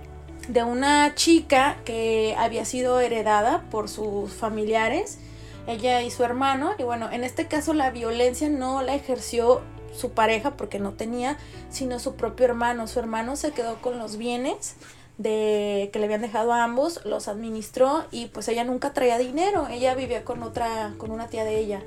de 0.49 0.63
una 0.65 1.15
chica 1.15 1.77
que 1.85 2.35
había 2.39 2.65
sido 2.65 2.99
heredada 3.01 3.63
por 3.71 3.89
sus 3.89 4.33
familiares, 4.33 5.19
ella 5.67 6.03
y 6.03 6.11
su 6.11 6.25
hermano. 6.25 6.73
Y 6.79 6.83
bueno, 6.83 7.11
en 7.11 7.25
este 7.25 7.47
caso 7.47 7.75
la 7.75 7.91
violencia 7.91 8.49
no 8.49 8.83
la 8.83 8.95
ejerció 8.95 9.61
su 9.95 10.13
pareja 10.13 10.57
porque 10.57 10.79
no 10.79 10.93
tenía, 10.93 11.37
sino 11.71 11.99
su 11.99 12.15
propio 12.15 12.47
hermano. 12.47 12.87
Su 12.87 12.99
hermano 12.99 13.37
se 13.37 13.53
quedó 13.53 13.81
con 13.81 13.99
los 13.99 14.17
bienes 14.17 14.77
de 15.19 15.91
que 15.93 15.99
le 15.99 16.07
habían 16.07 16.23
dejado 16.23 16.53
a 16.53 16.65
ambos, 16.65 17.05
los 17.05 17.29
administró 17.29 18.05
y 18.11 18.27
pues 18.27 18.49
ella 18.49 18.65
nunca 18.65 18.93
traía 18.93 19.19
dinero. 19.19 19.69
Ella 19.69 19.95
vivía 19.95 20.25
con 20.25 20.43
otra, 20.43 20.95
con 20.99 21.11
una 21.11 21.29
tía 21.29 21.45
de 21.45 21.59
ella. 21.59 21.83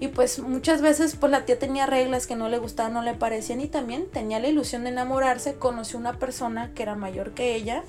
Y 0.00 0.08
pues 0.08 0.38
muchas 0.38 0.80
veces 0.80 1.16
pues 1.16 1.32
la 1.32 1.44
tía 1.44 1.58
tenía 1.58 1.86
reglas 1.86 2.28
que 2.28 2.36
no 2.36 2.48
le 2.48 2.58
gustaban, 2.58 2.92
no 2.92 3.02
le 3.02 3.14
parecían 3.14 3.60
y 3.60 3.66
también 3.66 4.08
tenía 4.08 4.38
la 4.38 4.46
ilusión 4.46 4.84
de 4.84 4.90
enamorarse, 4.90 5.56
conoció 5.56 5.98
una 5.98 6.20
persona 6.20 6.70
que 6.72 6.84
era 6.84 6.94
mayor 6.94 7.32
que 7.32 7.56
ella 7.56 7.82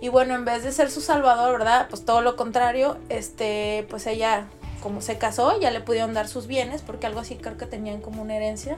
y 0.00 0.08
bueno, 0.08 0.34
en 0.34 0.44
vez 0.44 0.62
de 0.62 0.72
ser 0.72 0.90
su 0.90 1.00
salvador, 1.00 1.58
¿verdad? 1.58 1.86
Pues 1.90 2.04
todo 2.04 2.20
lo 2.20 2.36
contrario, 2.36 2.98
este, 3.08 3.84
pues 3.90 4.06
ella 4.06 4.46
como 4.82 5.00
se 5.00 5.18
casó, 5.18 5.58
ya 5.60 5.70
le 5.70 5.80
pudieron 5.80 6.14
dar 6.14 6.28
sus 6.28 6.46
bienes 6.46 6.82
porque 6.82 7.06
algo 7.06 7.20
así 7.20 7.36
creo 7.36 7.56
que 7.56 7.66
tenían 7.66 8.00
como 8.00 8.22
una 8.22 8.36
herencia. 8.36 8.76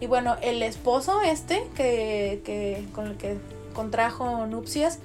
Y 0.00 0.06
bueno, 0.06 0.36
el 0.42 0.62
esposo 0.62 1.20
este 1.22 1.66
que, 1.74 2.42
que 2.44 2.86
con 2.94 3.06
el 3.06 3.16
que 3.16 3.38
contrajo 3.74 4.46
nupcias, 4.46 4.98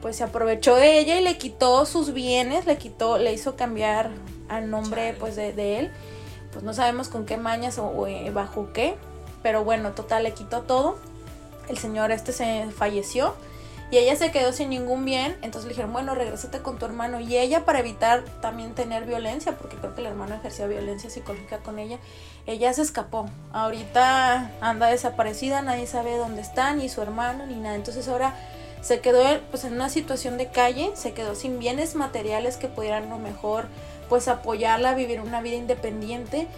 pues 0.00 0.16
se 0.16 0.24
aprovechó 0.24 0.76
de 0.76 0.98
ella 0.98 1.18
y 1.18 1.22
le 1.22 1.38
quitó 1.38 1.86
sus 1.86 2.12
bienes, 2.12 2.66
le 2.66 2.76
quitó, 2.76 3.18
le 3.18 3.32
hizo 3.32 3.56
cambiar 3.56 4.10
al 4.48 4.70
nombre 4.70 5.14
pues 5.18 5.36
de, 5.36 5.52
de 5.52 5.78
él 5.78 5.90
pues 6.52 6.64
no 6.64 6.74
sabemos 6.74 7.08
con 7.08 7.24
qué 7.24 7.36
mañas 7.36 7.78
o, 7.78 7.86
o, 7.86 8.06
eh, 8.06 8.30
bajo 8.30 8.72
qué, 8.72 8.96
pero 9.42 9.64
bueno, 9.64 9.92
total, 9.92 10.22
le 10.22 10.32
quitó 10.32 10.62
todo. 10.62 10.96
El 11.68 11.78
señor 11.78 12.10
este 12.10 12.32
se 12.32 12.66
falleció 12.76 13.34
y 13.92 13.98
ella 13.98 14.16
se 14.16 14.32
quedó 14.32 14.54
sin 14.54 14.70
ningún 14.70 15.04
bien, 15.04 15.36
entonces 15.42 15.64
le 15.64 15.68
dijeron, 15.74 15.92
bueno, 15.92 16.14
regrésate 16.14 16.62
con 16.62 16.78
tu 16.78 16.86
hermano. 16.86 17.20
Y 17.20 17.36
ella 17.36 17.66
para 17.66 17.80
evitar 17.80 18.24
también 18.40 18.74
tener 18.74 19.04
violencia, 19.04 19.58
porque 19.58 19.76
creo 19.76 19.94
que 19.94 20.00
el 20.00 20.06
hermano 20.06 20.34
ejercía 20.34 20.66
violencia 20.66 21.10
psicológica 21.10 21.58
con 21.58 21.78
ella, 21.78 21.98
ella 22.46 22.72
se 22.72 22.80
escapó. 22.80 23.28
Ahorita 23.52 24.50
anda 24.62 24.86
desaparecida, 24.86 25.60
nadie 25.60 25.86
sabe 25.86 26.16
dónde 26.16 26.40
está, 26.40 26.72
ni 26.72 26.88
su 26.88 27.02
hermano, 27.02 27.44
ni 27.44 27.56
nada. 27.56 27.74
Entonces 27.74 28.08
ahora 28.08 28.34
se 28.80 29.00
quedó 29.00 29.22
pues 29.50 29.64
en 29.64 29.74
una 29.74 29.90
situación 29.90 30.38
de 30.38 30.48
calle, 30.48 30.92
se 30.94 31.12
quedó 31.12 31.34
sin 31.34 31.58
bienes 31.58 31.94
materiales 31.94 32.56
que 32.56 32.68
pudieran 32.68 33.10
lo 33.10 33.18
mejor 33.18 33.66
pues 34.08 34.26
apoyarla 34.26 34.90
a 34.90 34.94
vivir 34.94 35.20
una 35.20 35.42
vida 35.42 35.56
independiente 35.56 36.48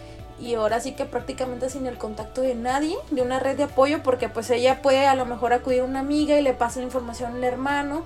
y 0.40 0.54
ahora 0.54 0.80
sí 0.80 0.92
que 0.92 1.04
prácticamente 1.04 1.70
sin 1.70 1.86
el 1.86 1.96
contacto 1.96 2.40
de 2.40 2.54
nadie, 2.54 2.96
de 3.10 3.22
una 3.22 3.38
red 3.38 3.56
de 3.56 3.64
apoyo, 3.64 4.02
porque 4.02 4.28
pues 4.28 4.50
ella 4.50 4.82
puede 4.82 5.06
a 5.06 5.14
lo 5.14 5.26
mejor 5.26 5.52
acudir 5.52 5.80
a 5.80 5.84
una 5.84 6.00
amiga 6.00 6.38
y 6.38 6.42
le 6.42 6.54
pasa 6.54 6.80
la 6.80 6.86
información 6.86 7.34
al 7.34 7.44
hermano. 7.44 8.02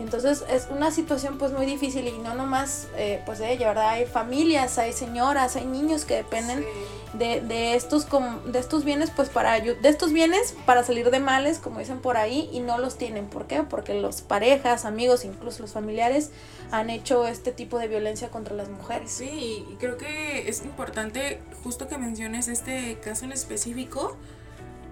Entonces 0.00 0.44
es 0.50 0.68
una 0.70 0.90
situación 0.90 1.38
pues 1.38 1.52
muy 1.52 1.66
difícil 1.66 2.08
y 2.08 2.18
no 2.18 2.34
nomás 2.34 2.88
eh, 2.96 3.22
pues 3.24 3.38
de 3.38 3.52
ella, 3.52 3.68
¿verdad? 3.68 3.90
Hay 3.90 4.06
familias, 4.06 4.78
hay 4.78 4.92
señoras, 4.92 5.56
hay 5.56 5.66
niños 5.66 6.04
que 6.04 6.16
dependen 6.16 6.60
Sí. 6.60 6.66
De, 7.12 7.40
de 7.40 7.74
estos 7.74 8.06
de 8.46 8.58
estos 8.58 8.84
bienes 8.84 9.10
pues 9.10 9.28
para 9.28 9.60
de 9.60 9.88
estos 9.88 10.12
bienes 10.12 10.54
para 10.64 10.82
salir 10.82 11.10
de 11.10 11.20
males 11.20 11.58
como 11.58 11.78
dicen 11.78 12.00
por 12.00 12.16
ahí 12.16 12.48
y 12.52 12.60
no 12.60 12.78
los 12.78 12.96
tienen 12.96 13.26
¿por 13.26 13.46
qué? 13.46 13.62
porque 13.62 13.94
los 13.94 14.22
parejas 14.22 14.84
amigos 14.84 15.24
incluso 15.24 15.62
los 15.62 15.72
familiares 15.72 16.30
han 16.70 16.90
hecho 16.90 17.26
este 17.26 17.52
tipo 17.52 17.78
de 17.78 17.88
violencia 17.88 18.28
contra 18.28 18.54
las 18.54 18.68
mujeres 18.68 19.10
Sí, 19.10 19.66
y 19.70 19.76
creo 19.78 19.98
que 19.98 20.48
es 20.48 20.62
importante 20.62 21.40
justo 21.62 21.88
que 21.88 21.98
menciones 21.98 22.48
este 22.48 22.98
caso 23.00 23.24
en 23.24 23.32
específico 23.32 24.16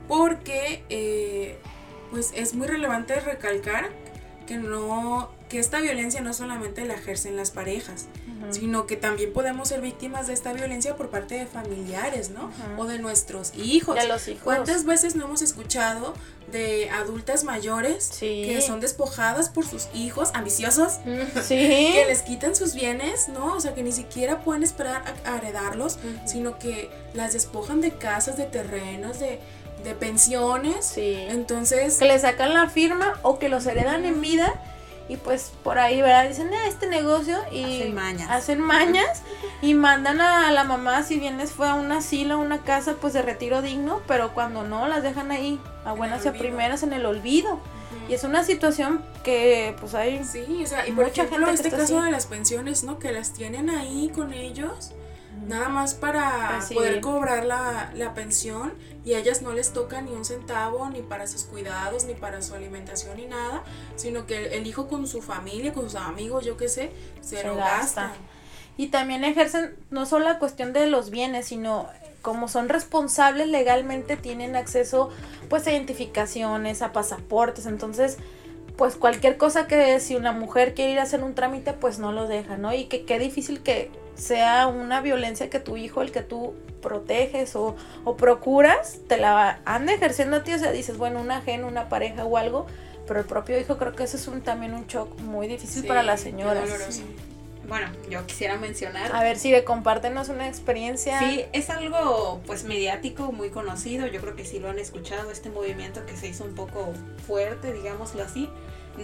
porque 0.08 0.84
eh, 0.90 1.58
pues 2.10 2.32
es 2.34 2.54
muy 2.54 2.66
relevante 2.66 3.18
recalcar 3.20 3.88
que 4.46 4.56
no 4.56 5.30
que 5.48 5.58
esta 5.58 5.80
violencia 5.80 6.20
no 6.20 6.32
solamente 6.32 6.84
la 6.84 6.94
ejercen 6.94 7.36
las 7.36 7.50
parejas, 7.50 8.06
sino 8.50 8.86
que 8.86 8.96
también 8.96 9.32
podemos 9.32 9.68
ser 9.68 9.80
víctimas 9.80 10.26
de 10.26 10.32
esta 10.32 10.52
violencia 10.52 10.96
por 10.96 11.10
parte 11.10 11.34
de 11.36 11.46
familiares, 11.46 12.30
¿no? 12.30 12.50
O 12.78 12.84
de 12.86 12.98
nuestros 12.98 13.52
hijos. 13.54 13.96
de 13.96 14.06
los 14.08 14.26
hijos 14.28 14.42
¿Cuántas 14.42 14.84
veces 14.84 15.14
no 15.14 15.24
hemos 15.26 15.42
escuchado 15.42 16.14
de 16.50 16.90
adultas 16.90 17.44
mayores 17.44 18.08
Sí. 18.12 18.42
que 18.46 18.60
son 18.60 18.80
despojadas 18.80 19.48
por 19.50 19.66
sus 19.66 19.88
hijos 19.94 20.30
ambiciosos 20.34 20.94
sí 21.44 21.56
que 21.56 22.04
les 22.08 22.22
quitan 22.22 22.56
sus 22.56 22.74
bienes, 22.74 23.28
¿no? 23.28 23.54
O 23.54 23.60
sea, 23.60 23.74
que 23.74 23.82
ni 23.82 23.92
siquiera 23.92 24.40
pueden 24.40 24.62
esperar 24.62 25.04
a, 25.24 25.32
a 25.34 25.36
heredarlos, 25.38 25.98
sino 26.26 26.58
que 26.58 26.90
las 27.14 27.32
despojan 27.34 27.80
de 27.80 27.92
casas, 27.92 28.36
de 28.36 28.44
terrenos, 28.44 29.20
de, 29.20 29.38
de 29.84 29.94
pensiones. 29.94 30.86
sí 30.86 31.14
Entonces, 31.28 31.98
que 31.98 32.04
le 32.06 32.18
sacan 32.18 32.54
la 32.54 32.68
firma 32.68 33.14
o 33.22 33.38
que 33.38 33.48
los 33.48 33.66
heredan 33.66 34.04
en 34.04 34.20
vida 34.20 34.60
y 35.10 35.16
pues 35.16 35.52
por 35.64 35.78
ahí, 35.78 36.00
¿verdad? 36.00 36.28
Dicen, 36.28 36.50
"Ah, 36.54 36.68
este 36.68 36.86
negocio 36.86 37.36
y 37.50 37.64
Hacen 37.64 37.94
mañas. 37.94 38.30
hacen 38.30 38.60
mañas 38.60 39.22
y 39.62 39.74
mandan 39.74 40.20
a 40.20 40.50
la 40.52 40.62
mamá, 40.64 41.02
si 41.02 41.18
bien 41.18 41.36
les 41.36 41.50
fue 41.52 41.68
a 41.68 41.74
un 41.74 41.90
asilo, 41.90 42.34
a 42.34 42.38
una 42.38 42.58
casa 42.58 42.94
pues 43.00 43.12
de 43.12 43.22
retiro 43.22 43.60
digno, 43.60 44.00
pero 44.06 44.32
cuando 44.34 44.62
no, 44.62 44.86
las 44.86 45.02
dejan 45.02 45.30
ahí, 45.32 45.58
a 45.84 45.92
buenas 45.92 46.24
y 46.24 46.28
a 46.28 46.32
primeras 46.32 46.82
en 46.84 46.92
el 46.92 47.04
olvido. 47.06 47.58
Y 48.08 48.14
es 48.14 48.22
una 48.24 48.44
situación 48.44 49.02
que 49.24 49.74
pues 49.80 49.94
hay... 49.94 50.22
sí, 50.24 50.62
o 50.62 50.66
sea, 50.66 50.86
y 50.86 50.92
por 50.92 51.04
Mucha 51.06 51.24
ejemplo, 51.24 51.46
gente 51.46 51.62
este 51.68 51.76
caso 51.76 51.96
así. 51.98 52.04
de 52.06 52.10
las 52.12 52.26
pensiones, 52.26 52.84
¿no? 52.84 52.98
Que 52.98 53.12
las 53.12 53.32
tienen 53.32 53.68
ahí 53.70 54.10
con 54.14 54.32
ellos. 54.32 54.92
Nada 55.46 55.68
más 55.68 55.94
para 55.94 56.60
poder 56.72 57.00
cobrar 57.00 57.44
la, 57.44 57.92
la 57.94 58.14
pensión 58.14 58.72
y 59.04 59.14
a 59.14 59.18
ellas 59.18 59.42
no 59.42 59.52
les 59.52 59.72
toca 59.72 60.00
ni 60.02 60.12
un 60.12 60.24
centavo, 60.24 60.88
ni 60.90 61.02
para 61.02 61.26
sus 61.26 61.44
cuidados, 61.44 62.04
ni 62.04 62.14
para 62.14 62.42
su 62.42 62.54
alimentación, 62.54 63.16
ni 63.16 63.26
nada, 63.26 63.62
sino 63.96 64.26
que 64.26 64.56
el 64.56 64.66
hijo 64.66 64.88
con 64.88 65.06
su 65.06 65.22
familia, 65.22 65.72
con 65.72 65.84
sus 65.84 65.96
amigos, 65.96 66.44
yo 66.44 66.56
qué 66.56 66.68
sé, 66.68 66.90
se, 67.20 67.42
lo 67.44 67.56
gasta. 67.56 68.12
Y 68.76 68.88
también 68.88 69.24
ejercen 69.24 69.76
no 69.90 70.06
solo 70.06 70.26
la 70.26 70.38
cuestión 70.38 70.72
de 70.72 70.86
los 70.86 71.10
bienes, 71.10 71.46
sino 71.46 71.88
como 72.22 72.48
son 72.48 72.68
responsables 72.68 73.48
legalmente 73.48 74.16
tienen 74.16 74.54
acceso 74.54 75.10
pues 75.48 75.66
a 75.66 75.72
identificaciones, 75.72 76.82
a 76.82 76.92
pasaportes, 76.92 77.66
entonces 77.66 78.18
pues 78.80 78.96
cualquier 78.96 79.36
cosa 79.36 79.66
que 79.66 80.00
si 80.00 80.16
una 80.16 80.32
mujer 80.32 80.72
quiere 80.72 80.92
ir 80.92 81.00
a 81.00 81.02
hacer 81.02 81.22
un 81.22 81.34
trámite 81.34 81.74
pues 81.74 81.98
no 81.98 82.12
lo 82.12 82.26
deja, 82.26 82.56
¿no? 82.56 82.72
Y 82.72 82.86
que 82.86 83.04
qué 83.04 83.18
difícil 83.18 83.62
que 83.62 83.90
sea 84.14 84.68
una 84.68 85.02
violencia 85.02 85.50
que 85.50 85.60
tu 85.60 85.76
hijo, 85.76 86.00
el 86.00 86.12
que 86.12 86.22
tú 86.22 86.54
proteges 86.80 87.56
o, 87.56 87.76
o 88.04 88.16
procuras, 88.16 89.00
te 89.06 89.18
la 89.18 89.60
anda 89.66 89.92
ejerciendo 89.92 90.38
a 90.38 90.44
ti, 90.44 90.54
o 90.54 90.58
sea, 90.58 90.72
dices, 90.72 90.96
bueno, 90.96 91.20
una 91.20 91.42
gen, 91.42 91.64
una 91.64 91.90
pareja 91.90 92.24
o 92.24 92.38
algo, 92.38 92.64
pero 93.06 93.20
el 93.20 93.26
propio 93.26 93.60
hijo 93.60 93.76
creo 93.76 93.92
que 93.92 94.04
eso 94.04 94.16
es 94.16 94.26
un, 94.28 94.40
también 94.40 94.72
un 94.72 94.86
shock 94.86 95.20
muy 95.20 95.46
difícil 95.46 95.86
para 95.86 96.02
las 96.02 96.22
señoras. 96.22 97.02
Bueno, 97.70 97.86
yo 98.10 98.26
quisiera 98.26 98.56
mencionar. 98.56 99.14
A 99.14 99.22
ver 99.22 99.38
si 99.38 99.52
de 99.52 99.62
compártenos 99.62 100.28
una 100.28 100.48
experiencia. 100.48 101.20
Sí, 101.20 101.44
es 101.52 101.70
algo 101.70 102.42
pues 102.44 102.64
mediático, 102.64 103.30
muy 103.30 103.50
conocido. 103.50 104.08
Yo 104.08 104.20
creo 104.20 104.34
que 104.34 104.44
sí 104.44 104.58
lo 104.58 104.68
han 104.68 104.80
escuchado, 104.80 105.30
este 105.30 105.50
movimiento 105.50 106.04
que 106.04 106.16
se 106.16 106.26
hizo 106.26 106.44
un 106.44 106.56
poco 106.56 106.92
fuerte, 107.28 107.72
digámoslo 107.72 108.24
así 108.24 108.50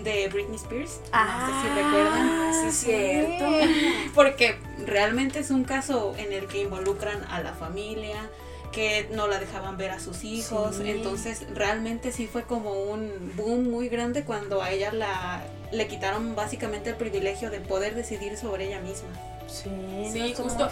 de 0.03 0.29
Britney 0.29 0.57
Spears. 0.57 1.01
Ah, 1.13 1.49
no 1.49 1.63
sé 1.63 1.69
si 1.69 1.75
recuerdan. 1.81 2.55
Sí, 2.55 2.67
es 2.67 2.77
cierto. 2.77 4.11
Porque 4.17 4.59
realmente 4.85 5.39
es 5.39 5.51
un 5.51 5.63
caso 5.63 6.15
en 6.19 6.33
el 6.33 6.49
que 6.49 6.63
involucran 6.63 7.25
a 7.31 7.41
la 7.43 7.53
familia, 7.53 8.29
que 8.73 9.09
no 9.13 9.27
la 9.29 9.39
dejaban 9.39 9.77
ver 9.77 9.91
a 9.91 10.01
sus 10.01 10.25
hijos. 10.25 10.81
Entonces, 10.81 11.47
realmente 11.55 12.13
sí 12.13 12.27
fue 12.27 12.45
como 12.45 12.73
un 12.73 13.33
boom 13.37 13.71
muy 13.71 13.89
grande 13.89 14.25
cuando 14.25 14.63
a 14.63 14.71
ella 14.71 14.93
la 14.93 15.43
le 15.73 15.89
quitaron 15.89 16.37
básicamente 16.37 16.91
el 16.91 16.97
privilegio 16.97 17.51
de 17.51 17.61
poder 17.61 17.95
decidir 17.95 18.37
sobre 18.37 18.67
ella 18.69 18.81
misma. 18.81 19.09
Sí, 19.49 20.35
justo. 20.37 20.69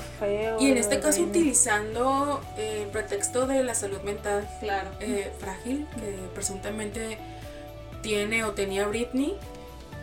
y 0.59 0.71
en 0.71 0.79
este 0.79 0.99
caso 0.99 1.23
utilizando 1.23 2.41
eh, 2.57 2.83
el 2.83 2.89
pretexto 2.89 3.47
de 3.47 3.63
la 3.63 3.75
salud 3.75 4.01
mental 4.03 4.49
claro. 4.59 4.91
Eh, 5.01 5.33
frágil 5.39 5.87
que 5.95 6.19
presuntamente 6.35 7.19
tiene 8.03 8.45
o 8.45 8.53
tenía 8.53 8.87
Britney 8.87 9.37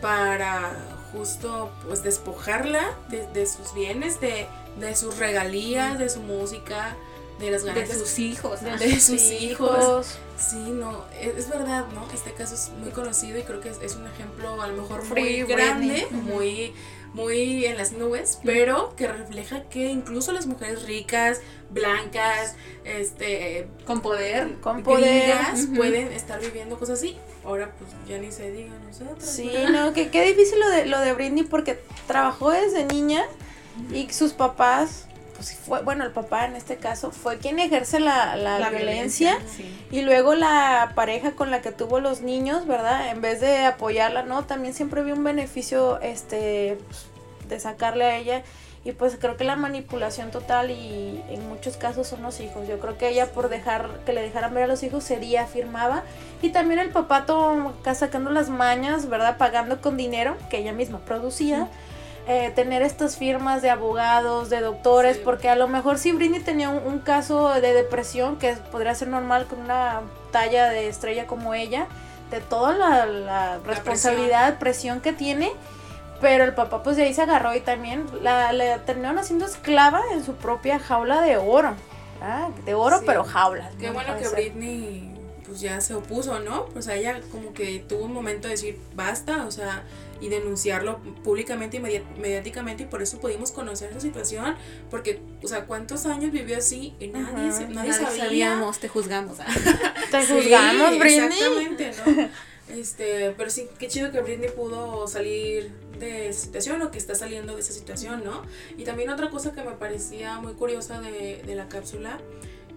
para 0.00 0.74
justo 1.12 1.70
pues 1.86 2.02
despojarla 2.02 2.96
de, 3.08 3.46
sus 3.46 3.74
bienes, 3.74 4.18
de, 4.20 4.46
sus 4.96 5.18
regalías, 5.18 5.98
de 5.98 6.08
su 6.08 6.20
música, 6.20 6.96
de 7.38 7.50
las 7.50 7.64
ganas 7.64 7.88
de 7.88 7.94
sus 7.94 8.18
hijos, 8.18 8.60
de, 8.62 9.00
sus 9.00 9.22
hijos. 9.32 10.18
Sí, 10.36 10.56
no, 10.56 11.04
es, 11.20 11.48
verdad, 11.48 11.86
¿no? 11.94 12.06
Este 12.12 12.32
caso 12.32 12.54
es 12.54 12.70
muy 12.80 12.90
conocido 12.90 13.38
y 13.38 13.42
creo 13.42 13.60
que 13.60 13.70
es, 13.70 13.96
un 13.96 14.06
ejemplo 14.06 14.60
a 14.60 14.66
lo 14.66 14.82
mejor 14.82 15.04
muy 15.04 15.42
grande, 15.44 16.06
muy 16.10 16.72
muy 17.14 17.66
en 17.66 17.76
las 17.76 17.92
nubes, 17.92 18.38
pero 18.42 18.94
que 18.96 19.06
refleja 19.06 19.64
que 19.64 19.90
incluso 19.90 20.32
las 20.32 20.46
mujeres 20.46 20.84
ricas, 20.84 21.40
blancas, 21.70 22.54
este, 22.84 23.68
con 23.84 24.00
poder, 24.00 24.54
con 24.60 24.82
poder, 24.82 25.36
pueden 25.76 26.10
estar 26.12 26.40
viviendo 26.40 26.78
cosas 26.78 26.98
así. 26.98 27.18
Ahora 27.44 27.72
pues 27.78 27.90
ya 28.08 28.18
ni 28.18 28.32
se 28.32 28.50
diga 28.50 28.72
nosotros. 28.86 29.24
Sí, 29.24 29.52
no, 29.70 29.92
que 29.92 30.08
qué 30.08 30.24
difícil 30.24 30.58
lo 30.60 30.70
de 30.70 30.86
lo 30.86 31.00
de 31.00 31.12
Britney 31.12 31.44
porque 31.44 31.78
trabajó 32.06 32.50
desde 32.50 32.84
niña 32.86 33.24
y 33.92 34.10
sus 34.10 34.32
papás 34.32 35.06
pues 35.42 35.56
fue, 35.56 35.82
bueno, 35.82 36.04
el 36.04 36.12
papá 36.12 36.46
en 36.46 36.54
este 36.54 36.76
caso 36.76 37.10
fue 37.10 37.38
quien 37.38 37.58
ejerce 37.58 37.98
la, 37.98 38.36
la, 38.36 38.70
violencia, 38.70 39.36
y 39.90 40.02
luego 40.02 40.36
la 40.36 40.92
pareja 40.94 41.32
con 41.32 41.50
la 41.50 41.62
que 41.62 41.72
tuvo 41.72 41.98
los 41.98 42.20
niños, 42.20 42.64
¿verdad? 42.68 43.10
En 43.10 43.20
vez 43.20 43.40
de 43.40 43.64
apoyarla, 43.64 44.22
no, 44.22 44.44
también 44.44 44.72
siempre 44.72 45.02
vi 45.02 45.10
un 45.10 45.24
beneficio 45.24 46.00
este 46.00 46.78
de 47.48 47.58
sacarle 47.58 48.04
a 48.04 48.16
ella 48.18 48.44
y 48.84 48.92
pues 48.92 49.16
creo 49.20 49.36
que 49.36 49.42
la 49.42 49.56
manipulación 49.56 50.30
total 50.30 50.70
y 50.70 51.20
en 51.28 51.48
muchos 51.48 51.76
casos 51.76 52.06
son 52.06 52.22
los 52.22 52.38
hijos. 52.38 52.68
Yo 52.68 52.78
creo 52.78 52.96
que 52.96 53.08
ella 53.08 53.32
por 53.32 53.48
dejar 53.48 53.88
que 54.06 54.12
le 54.12 54.22
dejaran 54.22 54.54
ver 54.54 54.64
a 54.64 54.66
los 54.68 54.84
hijos 54.84 55.02
sería 55.02 55.42
afirmaba 55.42 56.04
y 56.40 56.50
también 56.50 56.78
el 56.78 56.90
papá 56.90 57.26
todo 57.26 57.74
sacando 57.94 58.30
las 58.30 58.48
mañas, 58.48 59.08
¿verdad? 59.08 59.38
Pagando 59.38 59.80
con 59.80 59.96
dinero 59.96 60.36
que 60.50 60.58
ella 60.58 60.72
misma 60.72 61.00
producía. 61.00 61.68
Eh, 62.28 62.52
tener 62.54 62.82
estas 62.82 63.16
firmas 63.16 63.62
de 63.62 63.70
abogados, 63.70 64.48
de 64.48 64.60
doctores, 64.60 65.18
porque 65.18 65.48
a 65.48 65.56
lo 65.56 65.66
mejor 65.66 65.98
si 65.98 66.12
Britney 66.12 66.38
tenía 66.38 66.68
un, 66.68 67.00
caso 67.00 67.48
de 67.48 67.72
depresión, 67.72 68.38
que 68.38 68.54
podría 68.70 68.94
ser 68.94 69.08
normal 69.08 69.46
con 69.46 69.60
una 69.60 70.02
talla 70.30 70.68
de 70.68 70.86
estrella 70.86 71.26
como 71.26 71.52
ella, 71.52 71.88
de 72.30 72.40
toda 72.40 72.74
la, 72.74 73.58
responsabilidad, 73.64 74.60
presión. 74.60 75.00
que 75.00 75.12
tiene, 75.12 75.50
pero 76.20 76.44
el 76.44 76.54
papá 76.54 76.84
pues 76.84 76.96
de 76.96 77.02
ahí 77.02 77.12
se 77.12 77.22
agarró 77.22 77.56
y 77.56 77.60
también 77.60 78.06
la, 78.22 78.52
la 78.52 78.78
terminaron 78.78 79.18
haciendo 79.18 79.44
esclava 79.44 80.00
en 80.12 80.24
su 80.24 80.34
propia 80.34 80.78
jaula 80.78 81.22
de 81.22 81.38
oro. 81.38 81.74
Ah, 82.22 82.50
de 82.64 82.74
oro, 82.74 83.00
pero 83.04 83.24
jaula. 83.24 83.68
Qué 83.80 83.90
bueno 83.90 84.16
que 84.16 84.28
Britney 84.28 85.11
pues 85.52 85.60
ya 85.60 85.82
se 85.82 85.94
opuso, 85.94 86.38
¿no? 86.40 86.64
Pues 86.66 86.88
ella 86.88 87.20
como 87.30 87.52
que 87.52 87.84
tuvo 87.86 88.04
un 88.04 88.14
momento 88.14 88.48
de 88.48 88.54
decir 88.54 88.78
basta, 88.94 89.44
o 89.44 89.50
sea, 89.50 89.84
y 90.18 90.30
denunciarlo 90.30 90.98
públicamente 91.22 91.76
y 91.76 91.80
mediáticamente 92.18 92.84
y 92.84 92.86
por 92.86 93.02
eso 93.02 93.18
pudimos 93.20 93.52
conocer 93.52 93.90
esa 93.90 94.00
situación 94.00 94.54
porque 94.88 95.20
o 95.42 95.48
sea 95.48 95.66
cuántos 95.66 96.06
años 96.06 96.32
vivió 96.32 96.56
así 96.56 96.94
y 97.00 97.08
nadie, 97.08 97.66
nadie, 97.68 97.92
sabíamos 97.92 98.78
te 98.78 98.88
juzgamos 98.88 99.36
te 100.12 100.24
juzgamos 100.24 100.96
Britney. 100.98 101.26
exactamente 101.26 101.92
no 102.06 102.28
este 102.78 103.34
pero 103.36 103.50
sí 103.50 103.66
qué 103.80 103.88
chido 103.88 104.12
que 104.12 104.20
Britney 104.20 104.50
pudo 104.50 105.08
salir 105.08 105.72
de 105.98 106.28
esa 106.28 106.44
situación 106.44 106.80
o 106.82 106.92
que 106.92 106.98
está 106.98 107.16
saliendo 107.16 107.56
de 107.56 107.60
esa 107.60 107.72
situación 107.72 108.22
no 108.22 108.42
y 108.78 108.84
también 108.84 109.10
otra 109.10 109.28
cosa 109.28 109.52
que 109.52 109.64
me 109.64 109.72
parecía 109.72 110.38
muy 110.38 110.52
curiosa 110.52 111.00
de, 111.00 111.42
de 111.44 111.54
la 111.56 111.68
cápsula 111.68 112.20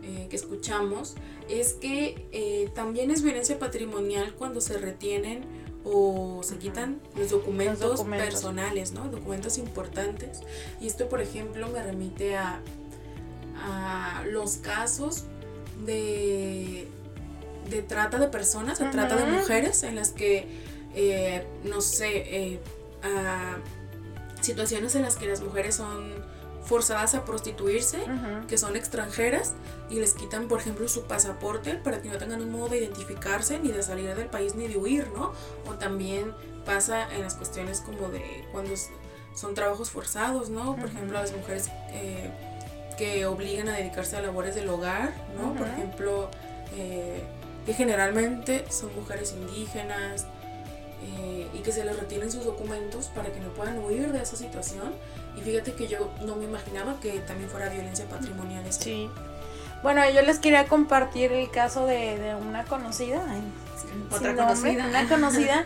eh, 0.06 0.28
que 0.30 0.36
escuchamos 0.36 1.16
es 1.50 1.74
que 1.74 2.28
eh, 2.32 2.70
también 2.76 3.10
es 3.10 3.24
violencia 3.24 3.58
patrimonial 3.58 4.36
cuando 4.36 4.62
se 4.62 4.78
retienen 4.78 5.44
o 5.84 6.42
se 6.44 6.58
quitan 6.58 7.02
los 7.16 7.30
documentos, 7.30 8.04
personales, 8.04 8.92
¿no? 8.92 9.08
Documentos 9.10 9.58
importantes. 9.58 10.42
Y 10.80 10.88
esto, 10.88 11.10
por 11.10 11.22
ejemplo, 11.22 11.68
me 11.70 11.82
remite 11.82 12.36
a, 12.36 12.62
a 13.58 14.24
los 14.26 14.58
casos 14.58 15.26
de, 15.86 16.88
de 17.70 17.82
trata 17.82 18.20
de 18.20 18.28
personas, 18.28 18.80
de 18.80 18.86
trata 18.86 19.16
de 19.16 19.26
mujeres, 19.32 19.84
en 19.84 19.96
las 19.96 20.10
que, 20.10 20.48
eh, 20.96 21.46
no 21.64 21.82
sé, 21.82 22.10
eh, 22.16 22.60
situaciones 24.42 24.96
en 24.96 25.04
las 25.04 25.16
que 25.18 25.28
las 25.28 25.42
mujeres 25.42 25.76
son 25.76 26.14
forzadas 26.66 27.14
a 27.16 27.26
prostituirse, 27.26 28.00
que 28.48 28.58
son 28.58 28.76
extranjeras, 28.76 29.54
y 29.90 30.00
les 30.00 30.14
quitan, 30.14 30.48
por 30.48 30.60
ejemplo, 30.60 30.88
su 30.88 31.04
pasaporte 31.04 31.76
para 31.76 32.02
que 32.02 32.10
no 32.10 32.18
tengan 32.18 32.42
un 32.42 32.52
modo 32.52 32.70
de 32.70 32.78
identificarse, 32.80 33.60
ni 33.60 33.72
de 33.72 33.84
salir 33.84 34.14
del 34.16 34.28
país, 34.28 34.56
ni 34.56 34.68
de 34.68 34.78
huir, 34.78 35.10
¿no? 35.16 35.34
O 35.68 35.74
también 35.74 36.34
pasa 36.66 37.08
en 37.14 37.22
las 37.22 37.36
cuestiones 37.36 37.82
como 37.82 38.10
de 38.10 38.48
cuando 38.52 38.74
son 39.36 39.54
trabajos 39.54 39.92
forzados, 39.92 40.50
¿no? 40.50 40.76
Por 40.76 40.90
ejemplo, 40.90 41.18
a 41.18 41.22
las 41.22 41.34
mujeres 41.34 41.70
eh, 41.90 42.32
que 42.98 43.26
obligan 43.26 43.70
a 43.70 43.78
dedicarse 43.78 44.18
a 44.18 44.22
labores 44.22 44.56
del 44.56 44.68
hogar, 44.70 45.14
¿no? 45.40 45.54
Por 45.54 45.68
ejemplo, 45.68 46.30
eh, 46.76 47.24
que 47.66 47.74
generalmente 47.74 48.66
son 48.70 48.96
mujeres 48.96 49.34
indígenas, 49.34 50.26
eh, 51.04 51.48
y 51.54 51.60
que 51.60 51.72
se 51.72 51.84
les 51.86 51.98
retienen 52.00 52.32
sus 52.32 52.46
documentos 52.46 53.08
para 53.08 53.32
que 53.32 53.40
no 53.40 53.50
puedan 53.50 53.78
huir 53.80 54.12
de 54.12 54.22
esa 54.22 54.36
situación. 54.36 54.94
Y 55.38 55.42
fíjate 55.42 55.74
que 55.74 55.88
yo 55.88 56.12
no 56.26 56.36
me 56.36 56.46
imaginaba 56.46 57.00
que 57.00 57.20
también 57.20 57.50
fuera 57.50 57.70
violencia 57.70 58.06
patrimonial 58.06 58.64
Sí. 58.72 59.10
Bueno, 59.84 60.02
yo 60.10 60.22
les 60.22 60.40
quería 60.40 60.66
compartir 60.68 61.32
el 61.32 61.52
caso 61.52 61.86
de, 61.86 62.36
una 62.42 62.64
conocida, 62.64 63.22
otra 64.12 64.36
conocida, 64.36 64.88
una 64.88 65.08
conocida 65.10 65.66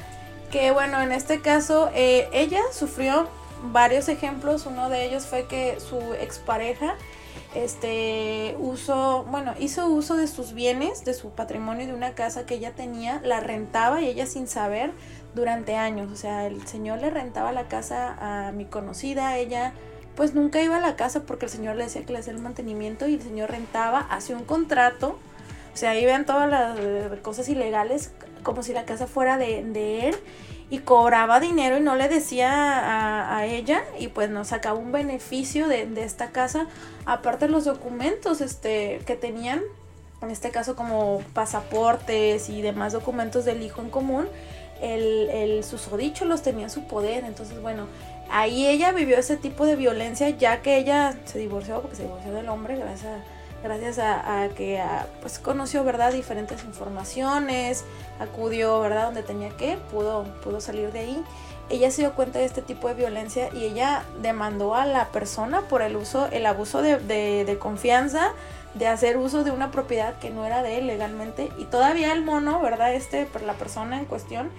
que 0.52 0.72
bueno, 0.72 1.00
en 1.02 1.12
este 1.12 1.42
caso 1.42 1.90
eh, 1.94 2.28
ella 2.34 2.62
sufrió 2.74 3.30
varios 3.72 4.10
ejemplos, 4.10 4.66
uno 4.66 4.90
de 4.90 5.06
ellos 5.06 5.26
fue 5.26 5.46
que 5.46 5.80
su 5.80 6.00
expareja 6.16 6.96
este 7.56 8.56
uso, 8.60 9.26
bueno, 9.30 9.54
hizo 9.60 9.88
uso 9.88 10.16
de 10.16 10.28
sus 10.28 10.54
bienes, 10.54 11.04
de 11.04 11.14
su 11.14 11.32
patrimonio 11.32 11.88
de 11.88 11.94
una 11.94 12.14
casa 12.14 12.46
que 12.46 12.56
ella 12.56 12.74
tenía, 12.74 13.22
la 13.24 13.40
rentaba 13.40 14.02
y 14.02 14.08
ella 14.08 14.28
sin 14.28 14.48
saber 14.48 14.92
durante 15.40 15.76
años. 15.76 16.12
O 16.12 16.16
sea, 16.16 16.46
el 16.46 16.68
señor 16.68 17.00
le 17.00 17.10
rentaba 17.10 17.52
la 17.52 17.68
casa 17.68 18.48
a 18.48 18.52
mi 18.52 18.66
conocida, 18.66 19.38
ella 19.38 19.74
pues 20.16 20.34
nunca 20.34 20.62
iba 20.62 20.78
a 20.78 20.82
la 20.82 20.98
casa 20.98 21.24
porque 21.24 21.46
el 21.46 21.52
señor 21.52 21.78
le 21.78 21.86
decía 21.86 22.06
que 22.06 22.12
le 22.12 22.20
hacía 22.20 22.34
el 22.34 22.40
mantenimiento 22.40 23.08
y 23.08 23.16
el 23.16 23.22
señor 23.22 23.52
rentaba, 23.52 24.00
hacía 24.00 24.36
un 24.36 24.44
contrato. 24.44 25.18
O 25.74 25.78
sea, 25.78 25.92
ahí 25.92 26.04
vean 26.04 26.26
todas 26.26 26.50
las 26.50 27.20
cosas 27.22 27.48
ilegales 27.48 28.12
como 28.44 28.64
si 28.64 28.74
la 28.74 28.86
casa 28.86 29.08
fuera 29.08 29.38
de, 29.38 29.64
de 29.64 30.10
él 30.10 30.16
y 30.70 30.80
cobraba 30.80 31.40
dinero 31.40 31.78
y 31.78 31.82
no 31.82 31.96
le 31.96 32.08
decía 32.10 32.52
a, 32.52 33.38
a 33.38 33.46
ella 33.46 33.84
y 33.98 34.10
pues 34.10 34.30
nos 34.30 34.50
sacaba 34.50 34.78
un 34.78 34.92
beneficio 34.92 35.68
de, 35.68 35.86
de, 35.88 36.04
esta 36.04 36.32
casa, 36.32 36.68
aparte 37.06 37.48
los 37.48 37.66
documentos 37.66 38.42
este, 38.42 39.02
que 39.06 39.16
tenían, 39.16 39.62
en 40.22 40.30
este 40.30 40.52
caso 40.52 40.76
como 40.76 41.22
pasaportes 41.34 42.50
y 42.50 42.62
demás 42.62 42.94
documentos 42.94 43.46
del 43.46 43.64
hijo 43.64 43.82
en 43.82 43.90
común, 43.90 44.28
el, 44.82 45.30
el 45.30 45.64
susodicho 45.64 46.26
los 46.26 46.42
tenía 46.42 46.66
en 46.66 46.70
su 46.70 46.84
poder, 46.84 47.24
entonces 47.24 47.62
bueno, 47.62 47.88
ahí 48.30 48.68
ella 48.68 48.92
vivió 48.92 49.18
ese 49.18 49.38
tipo 49.38 49.66
de 49.66 49.76
violencia 49.76 50.30
ya 50.30 50.62
que 50.62 50.78
ella 50.78 51.16
se 51.26 51.40
divorció, 51.40 51.82
porque 51.82 51.98
se 51.98 52.04
divorció 52.04 52.34
del 52.34 52.50
hombre, 52.50 52.78
gracias 52.78 53.06
a 53.06 53.40
gracias 53.62 54.00
a, 54.00 54.44
a 54.44 54.50
que 54.50 54.82
pues 55.22 55.40
conoció 55.40 55.84
verdad 55.84 56.14
diferentes 56.14 56.64
informaciones 56.64 57.84
acudió 58.20 58.80
verdad 58.80 59.06
donde 59.06 59.24
tenía 59.24 59.50
que 59.50 59.78
pudo 59.92 60.24
pudo 60.44 60.62
salir 60.62 60.92
de 60.92 61.00
ahí. 61.00 61.24
Ella 61.70 61.92
se 61.92 62.02
dio 62.02 62.14
cuenta 62.14 62.40
de 62.40 62.46
este 62.46 62.64
tipo 62.64 62.88
de 62.88 62.96
violencia 62.96 63.50
y 63.54 63.66
ella 63.66 64.04
demandó 64.22 64.74
a 64.74 64.86
la 64.86 65.10
persona 65.10 65.62
por 65.62 65.82
el 65.82 65.98
uso 65.98 66.28
el 66.32 66.46
abuso 66.46 66.82
de, 66.82 66.98
de, 66.98 67.46
de 67.46 67.60
confianza 67.60 68.32
de 68.76 68.88
hacer 68.88 69.18
uso 69.18 69.44
de 69.44 69.52
una 69.52 69.72
propiedad 69.72 70.20
que 70.20 70.30
no 70.30 70.46
era 70.46 70.64
de 70.64 70.78
él 70.78 70.88
legalmente. 70.88 71.50
Y 71.58 71.66
todavía 71.66 72.14
el 72.14 72.24
mono 72.24 72.62
verdad 72.62 72.94
este 72.94 73.28
la 73.46 73.54
persona 73.54 73.98
en 73.98 74.06
cuestión 74.06 74.52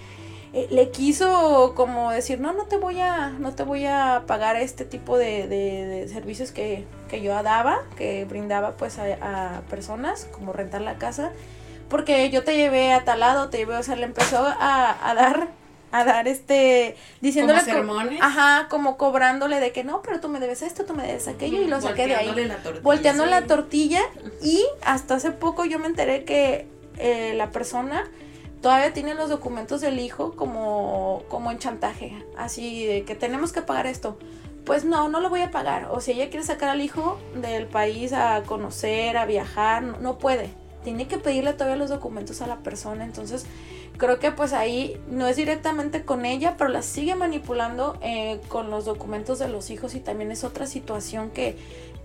eh, 0.52 0.66
le 0.70 0.90
quiso 0.90 1.74
como 1.76 2.10
decir, 2.10 2.40
no, 2.40 2.52
no 2.52 2.64
te 2.64 2.76
voy 2.76 2.98
a, 2.98 3.28
no 3.30 3.54
te 3.54 3.62
voy 3.62 3.86
a 3.86 4.24
pagar 4.26 4.56
este 4.56 4.84
tipo 4.84 5.16
de, 5.16 5.46
de, 5.46 5.86
de 5.86 6.08
servicios 6.08 6.50
que, 6.50 6.86
que, 7.08 7.22
yo 7.22 7.40
daba, 7.44 7.78
que 7.96 8.24
brindaba 8.24 8.72
pues 8.72 8.98
a, 8.98 9.58
a, 9.58 9.60
personas, 9.62 10.24
como 10.32 10.52
rentar 10.52 10.80
la 10.80 10.98
casa, 10.98 11.30
porque 11.88 12.30
yo 12.30 12.42
te 12.42 12.56
llevé 12.56 12.92
a 12.92 13.04
tal 13.04 13.20
lado, 13.20 13.48
te 13.48 13.58
llevé, 13.58 13.76
o 13.76 13.82
sea, 13.84 13.94
le 13.94 14.06
empezó 14.06 14.44
a, 14.44 15.08
a 15.08 15.14
dar, 15.14 15.50
a 15.92 16.04
dar 16.04 16.28
este, 16.28 16.96
diciéndole, 17.20 17.60
¿Como 17.60 17.72
sermones? 17.72 18.20
ajá, 18.22 18.68
como 18.68 18.96
cobrándole 18.96 19.60
de 19.60 19.72
que 19.72 19.84
no, 19.84 20.02
pero 20.02 20.20
tú 20.20 20.28
me 20.28 20.40
debes 20.40 20.62
esto, 20.62 20.84
tú 20.84 20.94
me 20.94 21.06
debes 21.06 21.28
aquello, 21.28 21.60
y 21.60 21.66
lo 21.66 21.80
saqué 21.80 22.06
de 22.06 22.14
ahí, 22.16 22.26
La 22.46 22.56
tortilla, 22.56 22.82
volteando 22.82 23.24
sí. 23.24 23.30
la 23.30 23.46
tortilla, 23.46 24.00
y 24.42 24.64
hasta 24.82 25.16
hace 25.16 25.32
poco 25.32 25.64
yo 25.64 25.78
me 25.78 25.86
enteré 25.86 26.24
que 26.24 26.68
eh, 26.98 27.34
la 27.36 27.50
persona 27.50 28.08
todavía 28.62 28.92
tiene 28.92 29.14
los 29.14 29.28
documentos 29.30 29.80
del 29.80 29.98
hijo 29.98 30.36
como, 30.36 31.22
como 31.28 31.50
en 31.50 31.58
chantaje, 31.58 32.24
así 32.36 32.86
de 32.86 33.04
que 33.04 33.14
tenemos 33.14 33.52
que 33.52 33.62
pagar 33.62 33.86
esto. 33.86 34.18
Pues 34.64 34.84
no, 34.84 35.08
no 35.08 35.20
lo 35.20 35.30
voy 35.30 35.40
a 35.40 35.50
pagar. 35.50 35.88
O 35.90 36.00
si 36.02 36.12
ella 36.12 36.28
quiere 36.28 36.44
sacar 36.44 36.68
al 36.68 36.82
hijo 36.82 37.18
del 37.34 37.66
país 37.66 38.12
a 38.12 38.42
conocer, 38.42 39.16
a 39.16 39.24
viajar, 39.24 39.82
no, 39.82 39.98
no 39.98 40.18
puede. 40.18 40.50
Tiene 40.84 41.08
que 41.08 41.16
pedirle 41.16 41.54
todavía 41.54 41.76
los 41.76 41.88
documentos 41.88 42.42
a 42.42 42.46
la 42.46 42.58
persona. 42.58 43.04
Entonces, 43.04 43.46
creo 44.00 44.18
que 44.18 44.32
pues 44.32 44.54
ahí 44.54 44.98
no 45.10 45.28
es 45.28 45.36
directamente 45.36 46.04
con 46.04 46.24
ella, 46.24 46.56
pero 46.56 46.70
la 46.70 46.80
sigue 46.80 47.14
manipulando 47.14 47.98
eh, 48.00 48.40
con 48.48 48.70
los 48.70 48.86
documentos 48.86 49.38
de 49.38 49.48
los 49.48 49.70
hijos 49.70 49.94
y 49.94 50.00
también 50.00 50.32
es 50.32 50.42
otra 50.42 50.66
situación 50.66 51.30
que, 51.30 51.56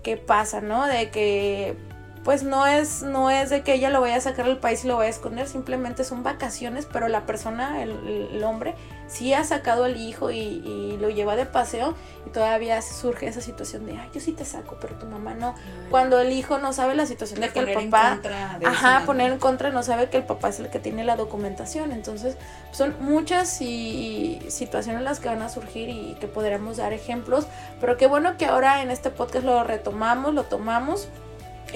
que 0.02 0.18
pasa, 0.18 0.60
¿no? 0.60 0.86
De 0.86 1.10
que 1.10 1.74
pues 2.26 2.42
no 2.42 2.66
es, 2.66 3.04
no 3.04 3.30
es 3.30 3.50
de 3.50 3.62
que 3.62 3.72
ella 3.72 3.88
lo 3.88 4.00
vaya 4.00 4.16
a 4.16 4.20
sacar 4.20 4.46
al 4.46 4.58
país 4.58 4.84
y 4.84 4.88
lo 4.88 4.96
vaya 4.96 5.06
a 5.06 5.10
esconder, 5.10 5.46
simplemente 5.46 6.02
son 6.02 6.24
vacaciones, 6.24 6.84
pero 6.84 7.06
la 7.06 7.24
persona, 7.24 7.84
el, 7.84 7.92
el 8.32 8.42
hombre, 8.42 8.74
sí 9.06 9.32
ha 9.32 9.44
sacado 9.44 9.84
al 9.84 9.96
hijo 9.96 10.32
y, 10.32 10.38
y, 10.38 10.98
lo 11.00 11.08
lleva 11.08 11.36
de 11.36 11.46
paseo 11.46 11.94
y 12.26 12.30
todavía 12.30 12.82
surge 12.82 13.28
esa 13.28 13.40
situación 13.40 13.86
de, 13.86 13.96
ay, 13.96 14.10
yo 14.12 14.20
sí 14.20 14.32
te 14.32 14.44
saco, 14.44 14.76
pero 14.80 14.96
tu 14.96 15.06
mamá 15.06 15.34
no. 15.34 15.50
Ay. 15.50 15.86
Cuando 15.88 16.18
el 16.18 16.32
hijo 16.32 16.58
no 16.58 16.72
sabe 16.72 16.96
la 16.96 17.06
situación 17.06 17.38
de, 17.38 17.46
de 17.46 17.52
que 17.52 17.60
el 17.60 17.90
papá, 17.90 18.18
ajá, 18.64 19.04
poner 19.06 19.30
en 19.30 19.38
contra, 19.38 19.70
no 19.70 19.84
sabe 19.84 20.10
que 20.10 20.16
el 20.16 20.24
papá 20.24 20.48
es 20.48 20.58
el 20.58 20.68
que 20.68 20.80
tiene 20.80 21.04
la 21.04 21.14
documentación. 21.14 21.92
Entonces, 21.92 22.36
son 22.72 22.96
muchas 22.98 23.60
y, 23.60 24.40
y 24.44 24.50
situaciones 24.50 25.02
las 25.02 25.20
que 25.20 25.28
van 25.28 25.42
a 25.42 25.48
surgir 25.48 25.90
y 25.90 26.16
que 26.18 26.26
podremos 26.26 26.78
dar 26.78 26.92
ejemplos, 26.92 27.46
pero 27.80 27.96
qué 27.96 28.08
bueno 28.08 28.36
que 28.36 28.46
ahora 28.46 28.82
en 28.82 28.90
este 28.90 29.10
podcast 29.10 29.44
lo 29.44 29.62
retomamos, 29.62 30.34
lo 30.34 30.42
tomamos 30.42 31.08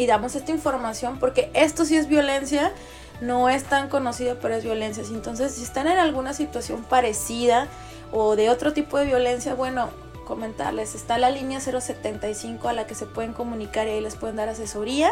y 0.01 0.07
damos 0.07 0.35
esta 0.35 0.51
información 0.51 1.19
porque 1.19 1.51
esto 1.53 1.85
sí 1.85 1.95
es 1.95 2.09
violencia, 2.09 2.73
no 3.21 3.51
es 3.51 3.65
tan 3.65 3.91
conocido, 3.91 4.39
pero 4.41 4.55
es 4.55 4.65
violencia. 4.65 5.05
Entonces, 5.11 5.53
si 5.53 5.63
están 5.63 5.87
en 5.89 5.99
alguna 5.99 6.33
situación 6.33 6.83
parecida 6.85 7.69
o 8.11 8.35
de 8.35 8.49
otro 8.49 8.73
tipo 8.73 8.97
de 8.97 9.05
violencia, 9.05 9.55
bueno, 9.55 9.91
comentarles, 10.25 10.95
está 10.95 11.19
la 11.19 11.29
línea 11.29 11.61
075 11.61 12.67
a 12.67 12.73
la 12.73 12.87
que 12.87 12.95
se 12.95 13.05
pueden 13.05 13.35
comunicar 13.35 13.89
y 13.89 13.91
ahí 13.91 14.01
les 14.01 14.17
pueden 14.17 14.37
dar 14.37 14.49
asesoría, 14.49 15.11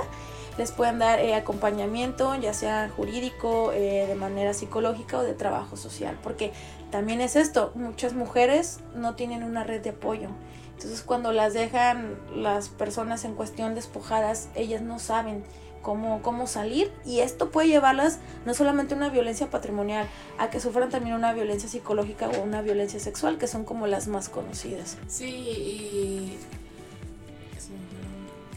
les 0.57 0.73
pueden 0.73 0.99
dar 0.99 1.21
eh, 1.21 1.35
acompañamiento, 1.35 2.35
ya 2.37 2.55
sea 2.55 2.91
jurídico, 2.97 3.73
eh, 3.73 4.07
de 4.09 4.15
manera 4.15 4.55
psicológica 4.55 5.19
o 5.19 5.23
de 5.23 5.35
trabajo 5.35 5.77
social, 5.77 6.17
porque 6.23 6.53
también 6.91 7.21
es 7.21 7.37
esto, 7.37 7.73
muchas 7.75 8.15
mujeres 8.15 8.81
no 8.95 9.17
tienen 9.17 9.43
una 9.43 9.65
red 9.65 9.83
de 9.83 9.91
apoyo. 9.91 10.31
Entonces 10.79 11.03
cuando 11.03 11.33
las 11.33 11.55
dejan 11.55 12.15
las 12.33 12.69
personas 12.69 13.25
en 13.25 13.35
cuestión 13.35 13.75
despojadas, 13.75 14.49
ellas 14.55 14.81
no 14.81 15.01
saben 15.01 15.43
cómo, 15.83 16.23
cómo 16.23 16.47
salir 16.47 16.93
y 17.05 17.19
esto 17.19 17.51
puede 17.51 17.67
llevarlas 17.67 18.21
no 18.47 18.55
solamente 18.55 18.95
a 18.95 18.97
una 18.97 19.09
violencia 19.09 19.51
patrimonial, 19.51 20.09
a 20.39 20.51
que 20.51 20.61
sufran 20.61 20.89
también 20.89 21.17
una 21.17 21.33
violencia 21.33 21.69
psicológica 21.69 22.29
o 22.29 22.43
una 22.45 22.63
violencia 22.63 23.01
sexual, 23.01 23.39
que 23.39 23.49
son 23.49 23.65
como 23.65 23.89
las 23.89 24.07
más 24.07 24.29
conocidas. 24.29 24.97
Sí, 25.09 25.27
y... 25.27 26.39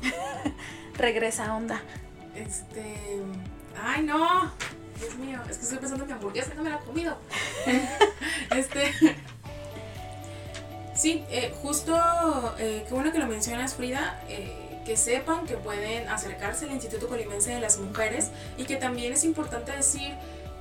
Regresa 0.99 1.47
a 1.47 1.55
onda. 1.55 1.81
Este... 2.35 3.19
Ay, 3.81 4.03
no. 4.03 4.51
Dios 4.99 5.15
mío, 5.15 5.39
es 5.49 5.57
que 5.57 5.63
estoy 5.63 5.79
pensando 5.79 6.05
que 6.05 6.13
hamburguesa 6.13 6.53
no 6.53 6.61
me 6.61 6.69
la 6.69 6.75
he 6.75 6.85
comido. 6.85 7.17
este... 8.55 9.15
Sí, 11.01 11.25
eh, 11.31 11.51
justo, 11.63 11.99
eh, 12.59 12.85
qué 12.87 12.93
bueno 12.93 13.11
que 13.11 13.17
lo 13.17 13.25
mencionas, 13.25 13.73
Frida, 13.73 14.21
eh, 14.29 14.79
que 14.85 14.95
sepan 14.95 15.47
que 15.47 15.57
pueden 15.57 16.07
acercarse 16.07 16.65
al 16.65 16.73
Instituto 16.73 17.07
Colimense 17.07 17.49
de 17.49 17.59
las 17.59 17.79
Mujeres 17.79 18.29
y 18.55 18.65
que 18.65 18.75
también 18.75 19.11
es 19.11 19.23
importante 19.23 19.71
decir 19.71 20.13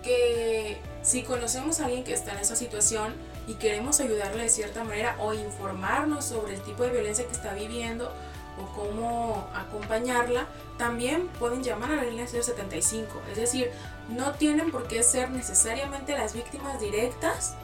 que 0.03 0.79
si 1.03 1.25
conocemos 1.25 1.81
a 1.81 1.85
alguien 1.85 2.05
que 2.05 2.15
está 2.15 2.33
en 2.33 2.39
esa 2.39 2.57
situación 2.57 3.13
y 3.49 3.57
queremos 3.57 4.01
ayudarle 4.01 4.45
de 4.45 4.49
cierta 4.49 4.83
manera 4.83 5.15
o 5.19 5.35
informarnos 5.35 6.25
sobre 6.25 6.55
el 6.55 6.63
tipo 6.63 6.85
de 6.85 6.89
violencia 6.89 7.27
que 7.27 7.33
está 7.33 7.53
viviendo 7.53 8.11
o 8.59 8.75
cómo 8.75 9.47
acompañarla, 9.55 10.47
también 10.79 11.29
pueden 11.39 11.63
llamar 11.63 11.93
a 11.93 11.97
la 11.97 12.05
línea 12.05 12.27
075. 12.27 13.21
Es 13.31 13.37
decir, 13.37 13.71
no 14.09 14.33
tienen 14.33 14.71
por 14.71 14.89
qué 14.89 15.03
ser 15.03 15.31
necesariamente 15.33 16.17
las 16.17 16.33
víctimas 16.33 16.81
directas 16.81 17.57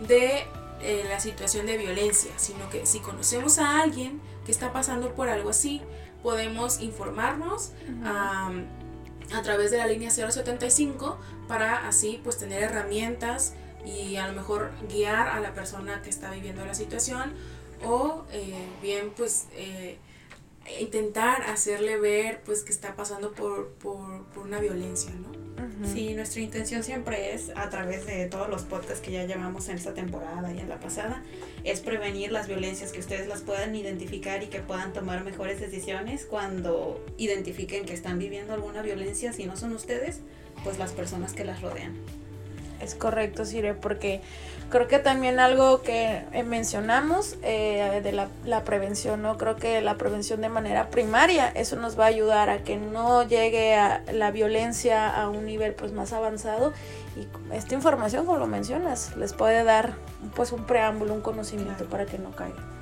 de 0.00 0.48
eh, 0.82 1.04
la 1.08 1.20
situación 1.20 1.66
de 1.66 1.76
violencia, 1.76 2.32
sino 2.36 2.68
que 2.70 2.86
si 2.86 3.00
conocemos 3.00 3.58
a 3.58 3.80
alguien 3.80 4.20
que 4.44 4.52
está 4.52 4.72
pasando 4.72 5.14
por 5.14 5.28
algo 5.28 5.50
así, 5.50 5.82
podemos 6.22 6.80
informarnos 6.80 7.72
uh 7.88 7.92
-huh. 8.04 8.50
um, 8.50 8.64
a 9.32 9.42
través 9.42 9.70
de 9.70 9.78
la 9.78 9.86
línea 9.86 10.10
075 10.10 11.18
para 11.48 11.86
así 11.86 12.20
pues 12.22 12.38
tener 12.38 12.62
herramientas 12.62 13.54
y 13.84 14.16
a 14.16 14.26
lo 14.26 14.34
mejor 14.34 14.72
guiar 14.88 15.28
a 15.28 15.40
la 15.40 15.54
persona 15.54 16.02
que 16.02 16.10
está 16.10 16.30
viviendo 16.30 16.64
la 16.64 16.74
situación 16.74 17.32
o 17.84 18.24
eh, 18.32 18.68
bien 18.82 19.12
pues 19.16 19.46
eh, 19.52 19.98
intentar 20.80 21.42
hacerle 21.42 21.98
ver 21.98 22.40
pues 22.44 22.62
que 22.62 22.72
está 22.72 22.94
pasando 22.94 23.32
por, 23.32 23.70
por, 23.74 24.24
por 24.26 24.46
una 24.46 24.60
violencia, 24.60 25.10
¿no? 25.12 25.40
Sí, 25.92 26.14
nuestra 26.14 26.40
intención 26.40 26.82
siempre 26.82 27.34
es, 27.34 27.50
a 27.54 27.70
través 27.70 28.06
de 28.06 28.26
todos 28.26 28.48
los 28.48 28.62
podcasts 28.62 29.00
que 29.00 29.12
ya 29.12 29.24
llevamos 29.24 29.68
en 29.68 29.76
esta 29.76 29.94
temporada 29.94 30.52
y 30.52 30.58
en 30.58 30.68
la 30.68 30.78
pasada, 30.78 31.22
es 31.64 31.80
prevenir 31.80 32.32
las 32.32 32.48
violencias, 32.48 32.92
que 32.92 33.00
ustedes 33.00 33.26
las 33.28 33.42
puedan 33.42 33.74
identificar 33.74 34.42
y 34.42 34.46
que 34.46 34.60
puedan 34.60 34.92
tomar 34.92 35.24
mejores 35.24 35.60
decisiones 35.60 36.26
cuando 36.26 37.04
identifiquen 37.16 37.84
que 37.84 37.94
están 37.94 38.18
viviendo 38.18 38.54
alguna 38.54 38.82
violencia, 38.82 39.32
si 39.32 39.46
no 39.46 39.56
son 39.56 39.74
ustedes, 39.74 40.20
pues 40.64 40.78
las 40.78 40.92
personas 40.92 41.32
que 41.32 41.44
las 41.44 41.62
rodean. 41.62 41.94
Es 42.82 42.94
correcto, 42.94 43.44
Sire, 43.44 43.74
porque 43.74 44.20
creo 44.70 44.88
que 44.88 44.98
también 44.98 45.40
algo 45.40 45.82
que 45.82 46.24
mencionamos 46.46 47.36
eh, 47.42 48.00
de 48.02 48.12
la, 48.12 48.28
la, 48.44 48.64
prevención, 48.64 49.20
¿no? 49.22 49.36
Creo 49.36 49.56
que 49.56 49.80
la 49.80 49.96
prevención 49.96 50.40
de 50.40 50.48
manera 50.48 50.88
primaria, 50.88 51.48
eso 51.48 51.76
nos 51.76 51.98
va 51.98 52.04
a 52.04 52.08
ayudar 52.08 52.48
a 52.48 52.62
que 52.62 52.76
no 52.76 53.26
llegue 53.26 53.74
a 53.74 54.02
la 54.12 54.30
violencia 54.30 55.08
a 55.08 55.28
un 55.28 55.44
nivel 55.44 55.74
pues 55.74 55.92
más 55.92 56.12
avanzado 56.12 56.72
y 57.16 57.26
esta 57.54 57.74
información, 57.74 58.24
como 58.24 58.38
lo 58.38 58.46
mencionas, 58.46 59.16
les 59.16 59.32
puede 59.32 59.64
dar 59.64 59.94
pues 60.34 60.52
un 60.52 60.64
preámbulo, 60.64 61.14
un 61.14 61.20
conocimiento 61.20 61.84
para 61.86 62.06
que 62.06 62.18
no 62.18 62.30
caigan. 62.30 62.79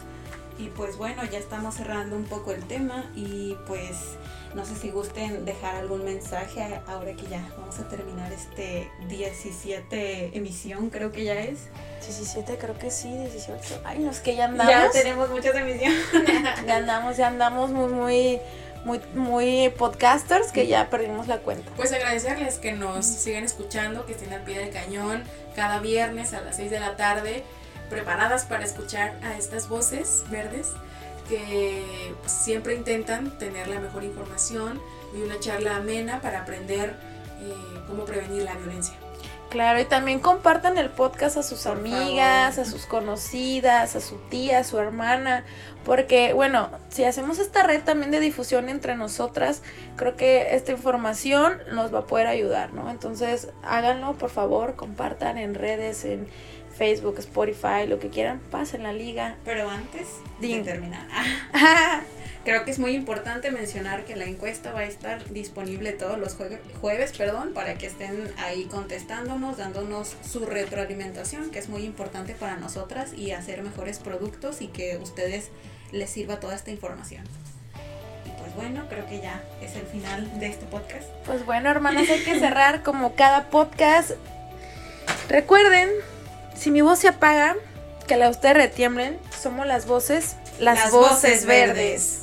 Y 0.58 0.68
pues 0.68 0.96
bueno, 0.96 1.22
ya 1.24 1.38
estamos 1.38 1.76
cerrando 1.76 2.16
un 2.16 2.24
poco 2.24 2.52
el 2.52 2.64
tema 2.64 3.10
y 3.14 3.56
pues 3.66 4.16
no 4.54 4.64
sé 4.64 4.74
si 4.74 4.90
gusten 4.90 5.44
dejar 5.44 5.76
algún 5.76 6.04
mensaje 6.04 6.80
ahora 6.86 7.12
que 7.14 7.26
ya 7.28 7.40
vamos 7.56 7.78
a 7.78 7.88
terminar 7.88 8.32
este 8.32 8.90
17 9.08 10.36
emisión, 10.36 10.90
creo 10.90 11.12
que 11.12 11.24
ya 11.24 11.34
es. 11.34 11.68
17, 12.00 12.56
creo 12.56 12.78
que 12.78 12.90
sí, 12.90 13.08
18. 13.08 13.82
Ay, 13.84 14.00
no, 14.00 14.10
es 14.10 14.20
que 14.20 14.34
ya 14.34 14.46
andamos. 14.46 14.72
Ya 14.72 14.90
tenemos 14.90 15.30
muchas 15.30 15.54
emisiones. 15.54 16.00
ya 16.66 16.76
andamos, 16.76 17.16
ya 17.16 17.28
andamos 17.28 17.70
muy, 17.70 17.92
muy, 17.92 18.40
muy, 18.84 19.00
muy 19.14 19.68
podcasters 19.76 20.50
que 20.50 20.66
ya 20.66 20.88
perdimos 20.90 21.28
la 21.28 21.38
cuenta. 21.38 21.70
Pues 21.76 21.92
agradecerles 21.92 22.56
que 22.56 22.72
nos 22.72 23.04
sigan 23.06 23.44
escuchando, 23.44 24.06
que 24.06 24.12
estén 24.12 24.32
al 24.32 24.42
pie 24.42 24.58
del 24.58 24.70
cañón 24.70 25.22
cada 25.54 25.80
viernes 25.80 26.32
a 26.32 26.40
las 26.40 26.56
6 26.56 26.70
de 26.70 26.80
la 26.80 26.96
tarde, 26.96 27.44
preparadas 27.88 28.44
para 28.44 28.64
escuchar 28.64 29.18
a 29.22 29.36
estas 29.36 29.68
voces 29.68 30.24
verdes 30.30 30.72
que 31.28 32.14
pues, 32.20 32.32
siempre 32.32 32.74
intentan 32.74 33.36
tener 33.38 33.68
la 33.68 33.80
mejor 33.80 34.04
información 34.04 34.80
y 35.14 35.22
una 35.22 35.38
charla 35.38 35.76
amena 35.76 36.20
para 36.20 36.40
aprender 36.40 36.96
eh, 37.40 37.54
cómo 37.86 38.04
prevenir 38.04 38.42
la 38.42 38.54
violencia. 38.54 38.94
Claro, 39.50 39.80
y 39.80 39.86
también 39.86 40.20
compartan 40.20 40.76
el 40.76 40.90
podcast 40.90 41.38
a 41.38 41.42
sus 41.42 41.66
amigas, 41.66 42.58
a 42.58 42.66
sus 42.66 42.84
conocidas, 42.84 43.96
a 43.96 44.00
su 44.00 44.16
tía, 44.28 44.58
a 44.58 44.64
su 44.64 44.78
hermana, 44.78 45.42
porque 45.86 46.34
bueno, 46.34 46.68
si 46.90 47.04
hacemos 47.04 47.38
esta 47.38 47.62
red 47.62 47.82
también 47.82 48.10
de 48.10 48.20
difusión 48.20 48.68
entre 48.68 48.94
nosotras, 48.94 49.62
creo 49.96 50.16
que 50.16 50.54
esta 50.54 50.72
información 50.72 51.62
nos 51.72 51.94
va 51.94 52.00
a 52.00 52.06
poder 52.06 52.26
ayudar, 52.26 52.74
¿no? 52.74 52.90
Entonces, 52.90 53.48
háganlo, 53.62 54.18
por 54.18 54.28
favor, 54.28 54.76
compartan 54.76 55.38
en 55.38 55.54
redes, 55.54 56.04
en 56.04 56.28
Facebook, 56.78 57.18
Spotify, 57.18 57.86
lo 57.88 57.98
que 57.98 58.08
quieran, 58.08 58.40
pasen 58.52 58.84
la 58.84 58.92
liga. 58.92 59.36
Pero 59.44 59.68
antes 59.68 60.06
de 60.40 60.60
terminar, 60.60 61.08
creo 62.44 62.64
que 62.64 62.70
es 62.70 62.78
muy 62.78 62.92
importante 62.92 63.50
mencionar 63.50 64.04
que 64.04 64.14
la 64.14 64.26
encuesta 64.26 64.72
va 64.72 64.80
a 64.80 64.84
estar 64.84 65.28
disponible 65.30 65.92
todos 65.92 66.18
los 66.18 66.36
jueves, 66.80 67.12
perdón, 67.18 67.52
para 67.52 67.74
que 67.74 67.86
estén 67.86 68.32
ahí 68.38 68.66
contestándonos, 68.66 69.56
dándonos 69.56 70.16
su 70.22 70.46
retroalimentación, 70.46 71.50
que 71.50 71.58
es 71.58 71.68
muy 71.68 71.82
importante 71.82 72.34
para 72.34 72.56
nosotras 72.56 73.12
y 73.12 73.32
hacer 73.32 73.62
mejores 73.62 73.98
productos 73.98 74.62
y 74.62 74.68
que 74.68 74.98
ustedes 74.98 75.50
les 75.90 76.08
sirva 76.08 76.38
toda 76.38 76.54
esta 76.54 76.70
información. 76.70 77.24
Y 78.24 78.40
pues 78.40 78.54
bueno, 78.54 78.84
creo 78.88 79.04
que 79.08 79.20
ya 79.20 79.42
es 79.60 79.74
el 79.74 79.86
final 79.86 80.38
de 80.38 80.46
este 80.46 80.66
podcast. 80.66 81.08
Pues 81.26 81.44
bueno, 81.44 81.70
hermanos, 81.70 82.08
hay 82.08 82.22
que 82.22 82.38
cerrar 82.38 82.84
como 82.84 83.16
cada 83.16 83.50
podcast. 83.50 84.12
Recuerden 85.28 85.90
si 86.58 86.70
mi 86.70 86.80
voz 86.80 86.98
se 86.98 87.08
apaga, 87.08 87.56
que 88.06 88.16
la 88.16 88.28
ustedes 88.30 88.56
retiemblen, 88.56 89.18
somos 89.40 89.66
las 89.66 89.86
voces, 89.86 90.36
las, 90.58 90.90
voces, 90.90 91.46
verdes. 91.46 92.22